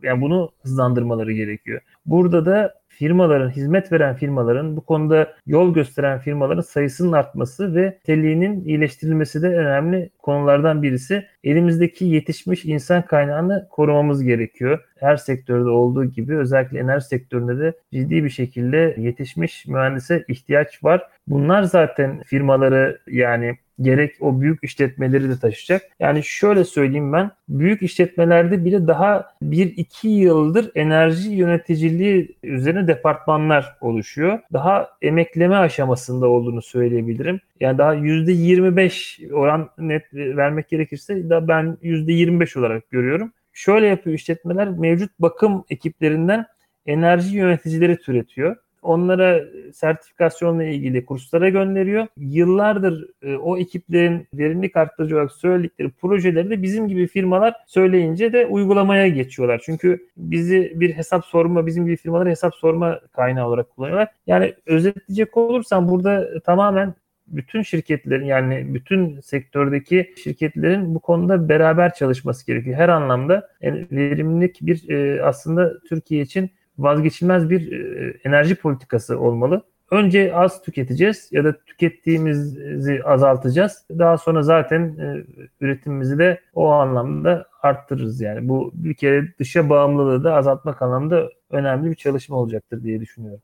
yani 0.03 0.21
bunu 0.21 0.51
hızlandırmaları 0.63 1.33
gerekiyor. 1.33 1.81
Burada 2.07 2.47
da 2.47 2.80
firmaların, 3.01 3.51
hizmet 3.51 3.93
veren 3.93 4.17
firmaların, 4.17 4.77
bu 4.77 4.81
konuda 4.81 5.33
yol 5.47 5.75
gösteren 5.75 6.19
firmaların 6.19 6.61
sayısının 6.63 7.13
artması 7.13 7.75
ve 7.75 7.87
niteliğinin 7.87 8.65
iyileştirilmesi 8.65 9.43
de 9.43 9.49
önemli 9.49 10.11
konulardan 10.31 10.83
birisi. 10.83 11.27
Elimizdeki 11.45 12.05
yetişmiş 12.05 12.65
insan 12.65 13.03
kaynağını 13.03 13.67
korumamız 13.71 14.23
gerekiyor. 14.23 14.79
Her 15.01 15.17
sektörde 15.17 15.69
olduğu 15.69 16.05
gibi 16.05 16.37
özellikle 16.37 16.79
enerji 16.79 17.07
sektöründe 17.07 17.59
de 17.59 17.73
ciddi 17.93 18.25
bir 18.25 18.31
şekilde 18.31 18.95
yetişmiş 18.99 19.67
mühendise 19.67 20.25
ihtiyaç 20.29 20.85
var. 20.85 21.03
Bunlar 21.29 21.63
zaten 21.63 22.23
firmaları 22.23 22.99
yani 23.07 23.57
gerek 23.81 24.17
o 24.21 24.41
büyük 24.41 24.65
işletmeleri 24.65 25.29
de 25.29 25.39
taşıyacak. 25.39 25.91
Yani 26.01 26.23
şöyle 26.25 26.65
söyleyeyim 26.65 27.13
ben 27.13 27.31
büyük 27.49 27.83
işletmelerde 27.83 28.65
bile 28.65 28.87
daha 28.87 29.35
1-2 29.43 30.09
yıldır 30.09 30.71
enerji 30.75 31.31
yöneticiliği 31.31 32.37
üzerine 32.43 32.89
departmanlar 32.89 33.77
oluşuyor. 33.81 34.39
Daha 34.53 34.91
emekleme 35.03 35.57
aşamasında 35.57 36.29
olduğunu 36.29 36.63
söyleyebilirim. 36.63 37.41
Yani 37.61 37.79
daha 37.79 37.95
%25 37.95 39.33
oran 39.33 39.71
net 39.79 40.13
vermek 40.37 40.69
gerekirse 40.69 41.31
da 41.31 41.49
ben 41.49 41.79
%25 41.83 42.59
olarak 42.59 42.91
görüyorum. 42.91 43.33
Şöyle 43.53 43.87
yapıyor 43.87 44.17
işletmeler 44.17 44.69
mevcut 44.69 45.11
bakım 45.19 45.65
ekiplerinden 45.71 46.47
enerji 46.87 47.37
yöneticileri 47.37 47.97
türetiyor 47.97 48.57
onlara 48.83 49.45
sertifikasyonla 49.73 50.65
ilgili 50.65 51.05
kurslara 51.05 51.49
gönderiyor. 51.49 52.07
Yıllardır 52.17 53.09
e, 53.23 53.37
o 53.37 53.59
ekiplerin 53.59 54.29
verimlilik 54.35 54.77
arttırıcı 54.77 55.15
olarak 55.17 55.33
söyledikleri 55.33 55.91
projeleri 55.91 56.51
de 56.51 56.63
bizim 56.63 56.89
gibi 56.89 57.07
firmalar 57.07 57.55
söyleyince 57.67 58.33
de 58.33 58.47
uygulamaya 58.47 59.09
geçiyorlar. 59.09 59.63
Çünkü 59.65 60.09
bizi 60.17 60.73
bir 60.75 60.93
hesap 60.97 61.25
sorma, 61.25 61.67
bizim 61.67 61.85
gibi 61.85 61.97
firmalar 61.97 62.29
hesap 62.29 62.55
sorma 62.55 63.01
kaynağı 63.13 63.49
olarak 63.49 63.71
kullanıyorlar. 63.71 64.09
Yani 64.27 64.55
özetleyecek 64.67 65.37
olursam 65.37 65.89
burada 65.89 66.41
tamamen 66.41 66.95
bütün 67.31 67.63
şirketlerin 67.63 68.25
yani 68.25 68.75
bütün 68.75 69.21
sektördeki 69.21 70.15
şirketlerin 70.25 70.95
bu 70.95 71.01
konuda 71.01 71.49
beraber 71.49 71.95
çalışması 71.95 72.47
gerekiyor. 72.47 72.77
Her 72.77 72.89
anlamda 72.89 73.49
yani 73.61 73.87
verimlilik 73.93 74.59
bir 74.63 74.89
e, 74.89 75.23
aslında 75.25 75.81
Türkiye 75.89 76.23
için 76.23 76.51
vazgeçilmez 76.79 77.51
bir 77.51 77.73
e, 77.73 78.15
enerji 78.25 78.55
politikası 78.55 79.21
olmalı. 79.21 79.63
Önce 79.91 80.35
az 80.35 80.63
tüketeceğiz 80.63 81.29
ya 81.33 81.45
da 81.45 81.57
tükettiğimizi 81.67 83.03
azaltacağız. 83.05 83.85
Daha 83.99 84.19
sonra 84.19 84.43
zaten 84.43 84.81
e, 84.99 85.25
üretimimizi 85.61 86.19
de 86.19 86.41
o 86.55 86.69
anlamda 86.69 87.47
arttırırız. 87.63 88.21
Yani 88.21 88.49
bu 88.49 88.71
bir 88.75 88.95
kere 88.95 89.35
dışa 89.39 89.71
bağımlılığı 89.71 90.25
da 90.25 90.35
azaltmak 90.35 90.83
anlamda 90.83 91.31
önemli 91.51 91.91
bir 91.91 91.97
çalışma 91.97 92.37
olacaktır 92.37 92.83
diye 92.83 93.01
düşünüyorum. 93.01 93.41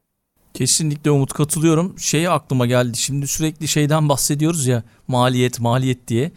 Kesinlikle 0.57 1.11
Umut 1.11 1.33
katılıyorum. 1.33 1.99
Şey 1.99 2.29
aklıma 2.29 2.67
geldi. 2.67 2.97
Şimdi 2.97 3.27
sürekli 3.27 3.69
şeyden 3.69 4.09
bahsediyoruz 4.09 4.67
ya 4.67 4.83
maliyet 5.09 5.61
maliyet 5.61 6.09
diye. 6.09 6.33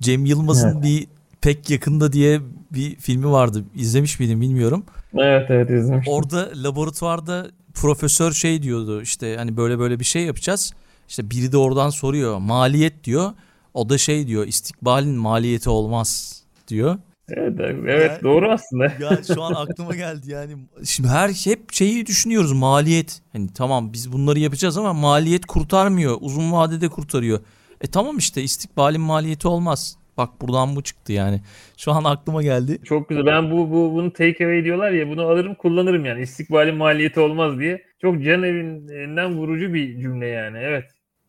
Cem 0.00 0.24
Yılmaz'ın 0.24 0.72
evet. 0.72 0.84
bir 0.84 1.06
pek 1.40 1.70
yakında 1.70 2.12
diye 2.12 2.40
bir 2.72 2.96
filmi 2.96 3.30
vardı. 3.30 3.64
İzlemiş 3.74 4.20
miydin 4.20 4.40
bilmiyorum. 4.40 4.84
Evet 5.14 5.50
evet 5.50 5.70
izlemiştim. 5.70 6.14
Orada 6.14 6.50
laboratuvarda 6.54 7.46
profesör 7.74 8.32
şey 8.32 8.62
diyordu 8.62 9.02
işte 9.02 9.36
hani 9.36 9.56
böyle 9.56 9.78
böyle 9.78 10.00
bir 10.00 10.04
şey 10.04 10.22
yapacağız. 10.22 10.72
İşte 11.08 11.30
biri 11.30 11.52
de 11.52 11.56
oradan 11.56 11.90
soruyor 11.90 12.38
maliyet 12.38 13.04
diyor. 13.04 13.32
O 13.74 13.88
da 13.88 13.98
şey 13.98 14.26
diyor 14.26 14.46
istikbalin 14.46 15.16
maliyeti 15.16 15.70
olmaz 15.70 16.40
diyor. 16.68 16.98
Evet, 17.28 17.52
evet 17.60 18.10
yani, 18.10 18.22
doğru 18.22 18.50
aslında. 18.50 18.84
Ya 19.00 19.18
şu 19.34 19.42
an 19.42 19.52
aklıma 19.52 19.94
geldi 19.94 20.30
yani. 20.30 20.52
Şimdi 20.84 21.08
her 21.08 21.28
hep 21.28 21.72
şeyi 21.72 22.06
düşünüyoruz 22.06 22.52
maliyet. 22.52 23.22
Hani 23.32 23.48
tamam 23.54 23.92
biz 23.92 24.12
bunları 24.12 24.38
yapacağız 24.38 24.78
ama 24.78 24.92
maliyet 24.92 25.46
kurtarmıyor. 25.46 26.16
Uzun 26.20 26.52
vadede 26.52 26.88
kurtarıyor. 26.88 27.40
E 27.80 27.86
tamam 27.86 28.18
işte 28.18 28.42
istikbalin 28.42 29.00
maliyeti 29.00 29.48
olmaz. 29.48 29.98
Bak 30.16 30.40
buradan 30.40 30.76
bu 30.76 30.82
çıktı 30.82 31.12
yani. 31.12 31.40
Şu 31.76 31.92
an 31.92 32.04
aklıma 32.04 32.42
geldi. 32.42 32.78
Çok 32.84 33.08
güzel. 33.08 33.26
Ben 33.26 33.50
bu, 33.50 33.70
bu 33.70 33.94
bunu 33.94 34.12
take 34.12 34.44
away 34.44 34.64
diyorlar 34.64 34.90
ya 34.90 35.08
bunu 35.08 35.22
alırım 35.22 35.54
kullanırım 35.54 36.04
yani. 36.04 36.22
İstikbalin 36.22 36.76
maliyeti 36.76 37.20
olmaz 37.20 37.58
diye. 37.58 37.82
Çok 38.02 38.24
can 38.24 38.42
evinden 38.42 39.38
vurucu 39.38 39.74
bir 39.74 40.00
cümle 40.00 40.26
yani. 40.26 40.58
Evet. 40.58 40.84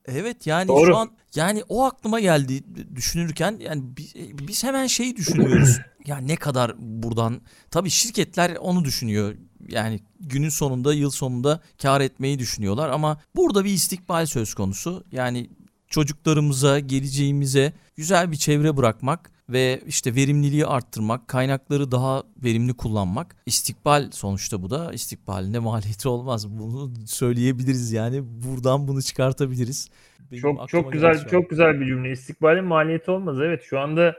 Evet 0.07 0.47
yani 0.47 0.67
Doğru. 0.67 0.85
şu 0.85 0.97
an 0.97 1.09
yani 1.37 1.63
o 1.69 1.83
aklıma 1.83 2.19
geldi 2.19 2.63
düşünürken 2.95 3.59
yani 3.59 3.83
biz, 3.97 4.13
biz 4.47 4.63
hemen 4.63 4.87
şeyi 4.87 5.15
düşünüyoruz. 5.15 5.77
ya 6.05 6.17
ne 6.17 6.35
kadar 6.35 6.75
buradan 6.79 7.41
tabii 7.71 7.89
şirketler 7.89 8.55
onu 8.55 8.85
düşünüyor. 8.85 9.35
Yani 9.69 9.99
günün 10.19 10.49
sonunda 10.49 10.93
yıl 10.93 11.09
sonunda 11.09 11.61
kar 11.81 12.01
etmeyi 12.01 12.39
düşünüyorlar 12.39 12.89
ama 12.89 13.21
burada 13.35 13.65
bir 13.65 13.69
istikbal 13.69 14.25
söz 14.25 14.53
konusu. 14.53 15.03
Yani 15.11 15.49
çocuklarımıza, 15.87 16.79
geleceğimize 16.79 17.73
güzel 17.95 18.31
bir 18.31 18.37
çevre 18.37 18.77
bırakmak 18.77 19.31
ve 19.49 19.81
işte 19.87 20.15
verimliliği 20.15 20.65
arttırmak, 20.65 21.27
kaynakları 21.27 21.91
daha 21.91 22.23
verimli 22.43 22.73
kullanmak. 22.73 23.35
istikbal 23.45 24.11
sonuçta 24.11 24.61
bu 24.61 24.69
da 24.69 24.93
istikbalinde 24.93 25.59
maliyeti 25.59 26.07
olmaz. 26.07 26.49
Bunu 26.49 26.93
söyleyebiliriz 27.05 27.91
yani. 27.91 28.23
Buradan 28.43 28.87
bunu 28.87 29.01
çıkartabiliriz. 29.01 29.89
Benim 30.31 30.41
çok 30.41 30.69
çok 30.69 30.93
güzel 30.93 31.27
çok 31.27 31.49
güzel 31.49 31.81
bir 31.81 31.85
cümle. 31.85 32.11
İstikbalin 32.11 32.63
maliyeti 32.63 33.11
olmaz. 33.11 33.41
Evet 33.41 33.63
şu 33.63 33.79
anda 33.79 34.15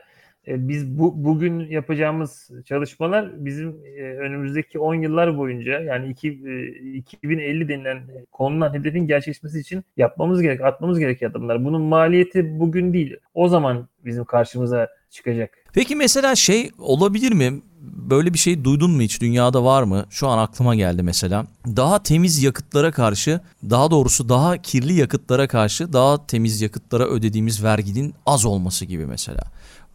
e, 0.48 0.68
biz 0.68 0.98
bu 0.98 1.24
bugün 1.24 1.60
yapacağımız 1.60 2.50
çalışmalar 2.64 3.44
bizim 3.44 3.76
e, 3.98 4.02
önümüzdeki 4.02 4.78
10 4.78 4.94
yıllar 4.94 5.38
boyunca 5.38 5.80
yani 5.80 6.08
iki, 6.08 6.28
e, 6.28 6.66
2050 6.92 7.68
denilen 7.68 8.02
konulan 8.32 8.74
hedefin 8.74 9.06
gerçekleşmesi 9.06 9.60
için 9.60 9.84
yapmamız 9.96 10.42
gerek, 10.42 10.60
atmamız 10.60 10.98
gereken 10.98 11.30
adımlar. 11.30 11.64
Bunun 11.64 11.82
maliyeti 11.82 12.60
bugün 12.60 12.92
değil. 12.92 13.16
O 13.34 13.48
zaman 13.48 13.88
bizim 14.04 14.24
karşımıza 14.24 14.88
çıkacak. 15.10 15.58
Peki 15.74 15.96
mesela 15.96 16.34
şey 16.34 16.70
olabilir 16.78 17.32
mi? 17.32 17.62
Böyle 17.80 18.32
bir 18.34 18.38
şey 18.38 18.64
duydun 18.64 18.90
mu 18.90 19.02
hiç? 19.02 19.20
Dünyada 19.20 19.64
var 19.64 19.82
mı? 19.82 20.06
Şu 20.10 20.28
an 20.28 20.38
aklıma 20.38 20.74
geldi 20.74 21.02
mesela. 21.02 21.46
Daha 21.66 22.02
temiz 22.02 22.42
yakıtlara 22.42 22.92
karşı, 22.92 23.40
daha 23.70 23.90
doğrusu 23.90 24.28
daha 24.28 24.56
kirli 24.56 24.92
yakıtlara 24.92 25.48
karşı 25.48 25.92
daha 25.92 26.26
temiz 26.26 26.60
yakıtlara 26.60 27.06
ödediğimiz 27.06 27.64
verginin 27.64 28.14
az 28.26 28.44
olması 28.44 28.84
gibi 28.84 29.06
mesela. 29.06 29.42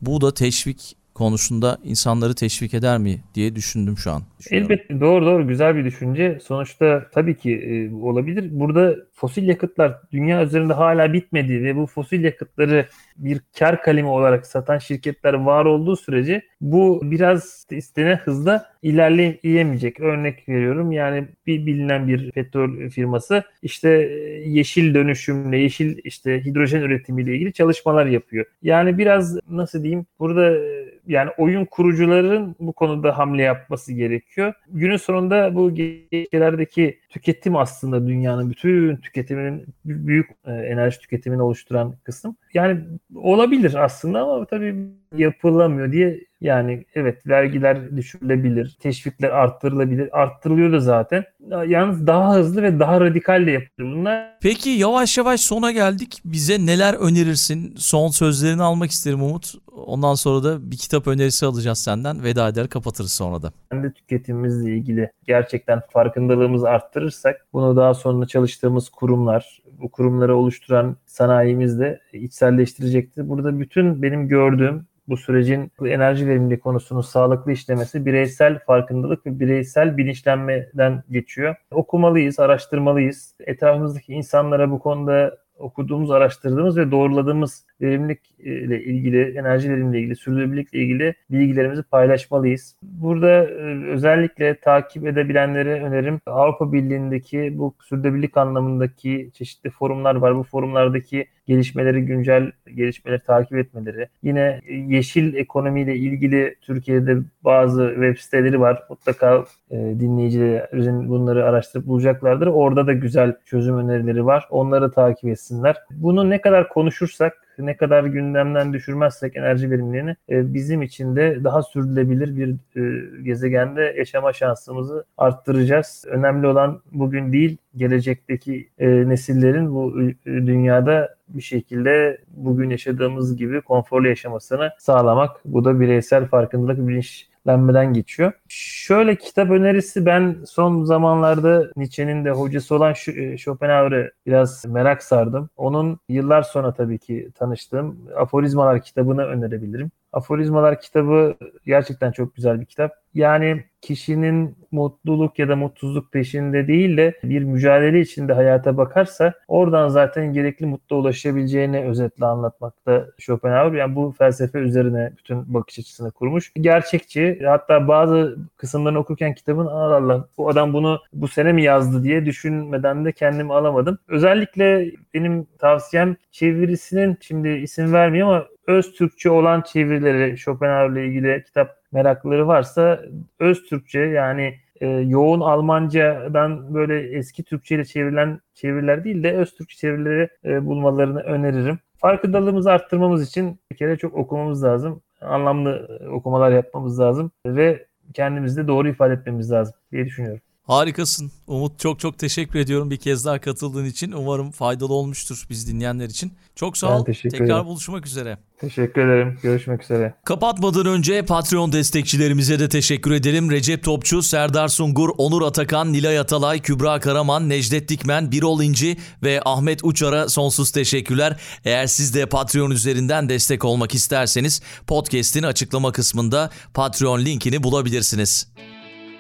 Bu 0.02 0.22
da 0.22 0.34
teşvik 0.34 0.96
konusunda 1.14 1.78
insanları 1.84 2.34
teşvik 2.36 2.74
eder 2.74 2.98
mi 2.98 3.20
diye 3.36 3.56
düşündüm 3.56 3.98
şu 3.98 4.12
an. 4.12 4.22
Elbette 4.52 5.00
doğru 5.00 5.26
doğru 5.26 5.48
güzel 5.48 5.76
bir 5.76 5.86
düşünce. 5.86 6.40
Sonuçta 6.44 7.06
tabii 7.14 7.38
ki 7.38 7.56
e, 7.56 7.96
olabilir. 7.96 8.50
Burada 8.52 8.96
fosil 9.14 9.48
yakıtlar 9.48 10.00
dünya 10.12 10.44
üzerinde 10.44 10.74
hala 10.74 11.14
bitmedi 11.14 11.64
ve 11.64 11.76
bu 11.76 11.86
fosil 11.86 12.24
yakıtları 12.24 12.86
bir 13.18 13.42
kar 13.60 13.82
kalemi 13.82 14.08
olarak 14.08 14.48
satan 14.48 14.78
şirketler 14.78 15.34
var 15.34 15.66
olduğu 15.66 15.96
sürece 15.96 16.42
bu 16.62 17.02
biraz 17.04 17.66
istenen 17.72 18.18
hızda 18.18 18.66
ilerleyemeyecek. 18.82 20.00
Örnek 20.00 20.50
veriyorum 20.50 20.92
yani 20.92 21.28
bir 21.48 21.66
bilinen 21.66 22.08
bir 22.08 22.32
petrol 22.32 22.90
firması 22.90 23.44
işte 23.62 23.90
e, 23.90 24.50
yeşil 24.50 24.94
dönüşümle, 24.94 25.58
yeşil 25.58 25.98
işte 26.04 26.46
hidrojen 26.46 26.82
üretimiyle 26.82 27.36
ilgili 27.36 27.54
çalışmalar 27.54 28.06
yapıyor. 28.06 28.46
Yani 28.62 28.98
biraz 28.98 29.38
nasıl 29.50 29.84
diyeyim 29.84 30.06
burada 30.20 30.58
e, 30.58 30.83
yani 31.08 31.30
oyun 31.38 31.66
kurucuların 31.66 32.56
bu 32.60 32.74
konuda 32.74 33.18
hamle 33.18 33.42
yapması 33.42 33.94
gerekiyor. 33.94 34.54
Günün 34.70 34.98
sonunda 34.98 35.56
bu 35.56 35.76
geçilerdeki 35.76 37.00
tüketim 37.14 37.56
aslında 37.56 38.08
dünyanın 38.08 38.50
bütün 38.50 38.98
tüketiminin 38.98 39.66
büyük 39.86 40.30
e, 40.46 40.52
enerji 40.52 41.00
tüketimini 41.00 41.42
oluşturan 41.42 41.96
kısım. 42.04 42.36
Yani 42.54 42.82
olabilir 43.16 43.74
aslında 43.84 44.22
ama 44.22 44.46
tabii 44.46 44.76
yapılamıyor 45.18 45.92
diye 45.92 46.20
yani 46.42 46.86
evet 46.96 47.28
vergiler 47.28 47.98
düşürülebilir, 47.98 48.78
teşvikler 48.80 49.30
arttırılabilir. 49.30 50.22
Arttırılıyor 50.22 50.72
da 50.72 50.80
zaten. 50.80 51.26
Yalnız 51.68 52.08
daha 52.08 52.36
hızlı 52.36 52.64
ve 52.64 52.80
daha 52.80 53.02
radikal 53.02 53.46
de 53.46 53.52
yapılıyor 53.52 53.98
bunlar. 53.98 54.38
Peki 54.42 54.70
yavaş 54.70 55.18
yavaş 55.18 55.42
sona 55.42 55.72
geldik. 55.72 56.22
Bize 56.26 56.66
neler 56.66 56.94
önerirsin? 56.94 57.76
Son 57.78 58.08
sözlerini 58.08 58.64
almak 58.64 58.92
isterim 58.92 59.24
Umut. 59.24 59.54
Ondan 59.72 60.16
sonra 60.16 60.44
da 60.44 60.72
bir 60.72 60.78
kitap 60.78 61.08
önerisi 61.08 61.46
alacağız 61.46 61.80
senden. 61.80 62.24
Veda 62.24 62.48
eder 62.48 62.70
kapatırız 62.70 63.12
sonra 63.12 63.42
da. 63.42 63.52
Kendi 63.72 63.94
tüketimimizle 63.94 64.76
ilgili 64.76 65.12
gerçekten 65.28 65.82
farkındalığımızı 65.90 66.70
arttırırsak 67.04 67.46
bunu 67.54 67.76
daha 67.76 67.94
sonra 67.94 68.26
çalıştığımız 68.26 68.90
kurumlar, 68.90 69.62
bu 69.82 69.92
kurumları 69.92 70.36
oluşturan 70.36 70.98
sanayimiz 71.06 71.80
de 71.80 72.00
içselleştirecektir. 72.14 73.30
Burada 73.30 73.60
bütün 73.60 74.02
benim 74.02 74.28
gördüğüm 74.28 74.86
bu 75.08 75.18
sürecin 75.18 75.72
enerji 75.86 76.28
verimliliği 76.28 76.60
konusunun 76.60 77.02
sağlıklı 77.02 77.52
işlemesi 77.52 78.06
bireysel 78.06 78.60
farkındalık 78.60 79.26
ve 79.26 79.40
bireysel 79.40 79.98
bilinçlenmeden 79.98 81.04
geçiyor. 81.12 81.56
Okumalıyız, 81.72 82.40
araştırmalıyız. 82.40 83.36
Etrafımızdaki 83.40 84.14
insanlara 84.14 84.72
bu 84.72 84.80
konuda 84.80 85.38
okuduğumuz, 85.60 86.12
araştırdığımız 86.12 86.78
ve 86.78 86.92
doğruladığımız 86.92 87.66
verimlilik 87.82 88.20
ilgili, 88.40 89.38
enerji 89.38 89.70
verimle 89.70 90.00
ilgili, 90.00 90.16
sürdürülebilirlikle 90.16 90.80
ilgili 90.80 91.16
bilgilerimizi 91.30 91.84
paylaşmalıyız. 91.84 92.76
Burada 92.84 93.44
e, 93.44 93.86
özellikle 93.86 94.56
takip 94.60 95.08
edebilenlere 95.08 95.84
önerim 95.84 96.22
Avrupa 96.26 96.74
Birliği'ndeki 96.74 97.58
bu 97.58 97.76
sürdürülebilirlik 97.82 98.38
anlamındaki 98.38 99.32
çeşitli 99.34 99.70
forumlar 99.70 100.16
var. 100.16 100.36
Bu 100.36 100.44
forumlardaki 100.44 101.28
gelişmeleri, 101.48 102.06
güncel 102.06 102.52
gelişmeleri 102.76 103.22
takip 103.22 103.58
etmeleri. 103.58 104.08
Yine 104.24 104.62
yeşil 104.88 105.34
ekonomiyle 105.34 105.96
ilgili 105.96 106.56
Türkiye'de 106.62 107.18
bazı 107.44 107.90
web 107.94 108.18
siteleri 108.18 108.60
var. 108.60 108.84
Mutlaka 108.90 109.46
e, 109.72 109.76
dinleyicilerin 109.76 111.10
bunları 111.10 111.46
araştırıp 111.46 111.88
bulacaklardır. 111.88 112.48
Orada 112.48 112.88
da 112.88 112.94
güzel 112.94 113.36
çözüm 113.46 113.78
önerileri 113.78 114.26
var. 114.26 114.48
Onları 114.50 114.92
takip 114.92 115.30
etsinler. 115.30 115.78
Bunu 115.92 116.30
ne 116.30 116.42
kadar 116.42 116.70
konuşursak 116.70 117.43
ne 117.60 117.78
kadar 117.78 118.04
gündemden 118.04 118.74
düşürmezsek 118.74 119.36
enerji 119.38 119.72
verimliliğini 119.72 120.16
e, 120.30 120.54
bizim 120.54 120.82
için 120.82 121.16
de 121.16 121.44
daha 121.44 121.64
sürdürülebilir 121.64 122.38
bir 122.38 122.50
e, 122.82 123.24
gezegende 123.24 123.96
yaşama 123.98 124.34
şansımızı 124.34 125.06
arttıracağız. 125.18 126.06
Önemli 126.08 126.48
olan 126.48 126.82
bugün 126.92 127.34
değil 127.34 127.58
gelecekteki 127.76 128.70
e, 128.80 129.10
nesillerin 129.10 129.76
bu 129.76 129.94
dünyada 130.26 131.16
bir 131.30 131.42
şekilde 131.42 132.18
bugün 132.28 132.70
yaşadığımız 132.70 133.38
gibi 133.38 133.62
konforlu 133.62 134.08
yaşamasını 134.08 134.72
sağlamak. 134.80 135.32
Bu 135.46 135.66
da 135.66 135.80
bireysel 135.80 136.26
farkındalık, 136.26 136.88
bilinç 136.88 137.28
hareketlenmeden 137.46 137.94
geçiyor. 137.94 138.32
Şöyle 138.48 139.16
kitap 139.16 139.50
önerisi 139.50 140.06
ben 140.06 140.38
son 140.48 140.84
zamanlarda 140.84 141.72
Nietzsche'nin 141.76 142.26
de 142.26 142.32
hocası 142.32 142.76
olan 142.76 142.94
e, 143.08 143.38
Schopenhauer'ı 143.38 144.12
biraz 144.26 144.66
merak 144.66 145.04
sardım. 145.04 145.50
Onun 145.58 146.00
yıllar 146.10 146.42
sonra 146.42 146.74
tabii 146.74 147.00
ki 147.00 147.30
tanıştığım 147.36 147.98
Aforizmalar 148.18 148.82
kitabını 148.82 149.26
önerebilirim. 149.26 149.92
Aforizmalar 150.14 150.82
kitabı 150.82 151.36
gerçekten 151.66 152.12
çok 152.12 152.36
güzel 152.36 152.62
bir 152.62 152.66
kitap. 152.66 152.92
Yani 153.14 153.64
kişinin 153.82 154.56
mutluluk 154.72 155.40
ya 155.40 155.50
da 155.50 155.56
mutsuzluk 155.56 156.12
peşinde 156.12 156.68
değil 156.68 156.98
de 156.98 157.20
bir 157.24 157.44
mücadele 157.44 158.00
içinde 158.00 158.34
hayata 158.34 158.78
bakarsa 158.78 159.34
oradan 159.48 159.88
zaten 159.88 160.34
gerekli 160.34 160.66
mutlu 160.66 160.96
ulaşabileceğini 160.96 161.86
özetle 161.86 162.26
anlatmakta 162.26 163.08
Schopenhauer. 163.20 163.74
Yani 163.74 163.96
bu 163.96 164.16
felsefe 164.18 164.60
üzerine 164.60 165.14
bütün 165.18 165.54
bakış 165.54 165.80
açısını 165.80 166.12
kurmuş. 166.12 166.52
Gerçekçi 166.56 167.40
hatta 167.46 167.88
bazı 167.88 168.38
kısımlarını 168.58 169.00
okurken 169.00 169.34
kitabın 169.34 169.66
Allah 169.66 169.96
Allah 169.96 170.28
bu 170.38 170.50
adam 170.50 170.74
bunu 170.74 171.00
bu 171.14 171.28
sene 171.28 171.54
mi 171.54 171.64
yazdı 171.64 172.04
diye 172.04 172.26
düşünmeden 172.26 173.06
de 173.06 173.12
kendimi 173.12 173.54
alamadım. 173.54 173.98
Özellikle 174.08 174.92
benim 175.14 175.48
tavsiyem 175.60 176.16
çevirisinin 176.32 177.18
şimdi 177.22 177.50
isim 177.50 177.94
vermeyeyim 177.94 178.28
ama 178.28 178.46
öz 178.68 178.94
Türkçe 178.94 179.30
olan 179.30 179.62
çevirileri 179.62 180.38
Schopenhauer 180.38 180.90
ile 180.90 181.08
ilgili 181.08 181.44
kitap 181.44 181.78
merakları 181.92 182.48
varsa 182.48 183.02
öz 183.40 183.64
Türkçe 183.64 184.00
yani 184.00 184.56
e, 184.82 184.88
yoğun 184.88 185.40
Almancadan 185.40 186.74
böyle 186.74 187.18
eski 187.18 187.44
Türkçe 187.44 187.76
ile 187.76 187.86
çevrilen 187.86 188.40
çeviriler 188.54 189.04
değil 189.04 189.24
de 189.24 189.38
öz 189.38 189.56
Türkçe 189.56 189.78
çevirileri 189.78 190.30
e, 190.46 190.66
bulmalarını 190.66 191.20
öneririm. 191.20 191.80
Farkındalığımızı 191.98 192.72
arttırmamız 192.72 193.30
için 193.30 193.60
bir 193.72 193.78
kere 193.78 193.98
çok 193.98 194.14
okumamız 194.14 194.64
lazım. 194.64 195.02
Anlamlı 195.22 196.00
okumalar 196.12 196.52
yapmamız 196.52 197.00
lazımve 197.00 197.86
kendimizi 198.14 198.64
de 198.64 198.68
doğru 198.68 198.90
ifade 198.90 199.14
etmemiz 199.14 199.52
lazım 199.52 199.76
diye 199.92 200.06
düşünüyorum. 200.06 200.42
Harikasın. 200.64 201.32
Umut 201.48 201.80
çok 201.80 202.00
çok 202.00 202.20
teşekkür 202.20 202.60
ediyorum 202.60 202.92
bir 202.92 202.98
kez 202.98 203.26
daha 203.26 203.42
katıldığın 203.42 203.86
için. 203.86 204.12
Umarım 204.12 204.52
faydalı 204.52 204.94
olmuştur 204.94 205.46
biz 205.50 205.68
dinleyenler 205.68 206.06
için. 206.06 206.34
Çok 206.56 206.78
sağ 206.78 207.00
ol. 207.00 207.06
Tekrar 207.06 207.46
ederim. 207.46 207.66
buluşmak 207.66 208.08
üzere. 208.08 208.38
Teşekkür 208.60 209.02
ederim. 209.02 209.40
Görüşmek 209.44 209.84
üzere. 209.84 210.14
Kapatmadan 210.26 210.86
önce 210.86 211.26
Patreon 211.26 211.72
destekçilerimize 211.72 212.60
de 212.60 212.70
teşekkür 212.70 213.12
edelim. 213.12 213.52
Recep 213.52 213.84
Topçu, 213.84 214.22
Serdar 214.22 214.68
Sungur, 214.68 215.10
Onur 215.18 215.42
Atakan, 215.42 215.94
Nilay 215.94 216.20
Atalay, 216.20 216.62
Kübra 216.62 217.00
Karaman, 217.00 217.50
Necdet 217.50 217.90
Dikmen, 217.90 218.32
Birol 218.32 218.62
İnci 218.62 218.98
ve 219.24 219.42
Ahmet 219.46 219.80
Uçar'a 219.84 220.30
sonsuz 220.30 220.72
teşekkürler. 220.72 221.40
Eğer 221.66 221.88
siz 221.88 222.14
de 222.14 222.26
Patreon 222.26 222.72
üzerinden 222.72 223.30
destek 223.30 223.66
olmak 223.66 223.96
isterseniz 223.96 224.62
podcast'in 224.88 225.44
açıklama 225.44 225.92
kısmında 225.92 226.50
Patreon 226.74 227.20
linkini 227.26 227.64
bulabilirsiniz. 227.64 228.48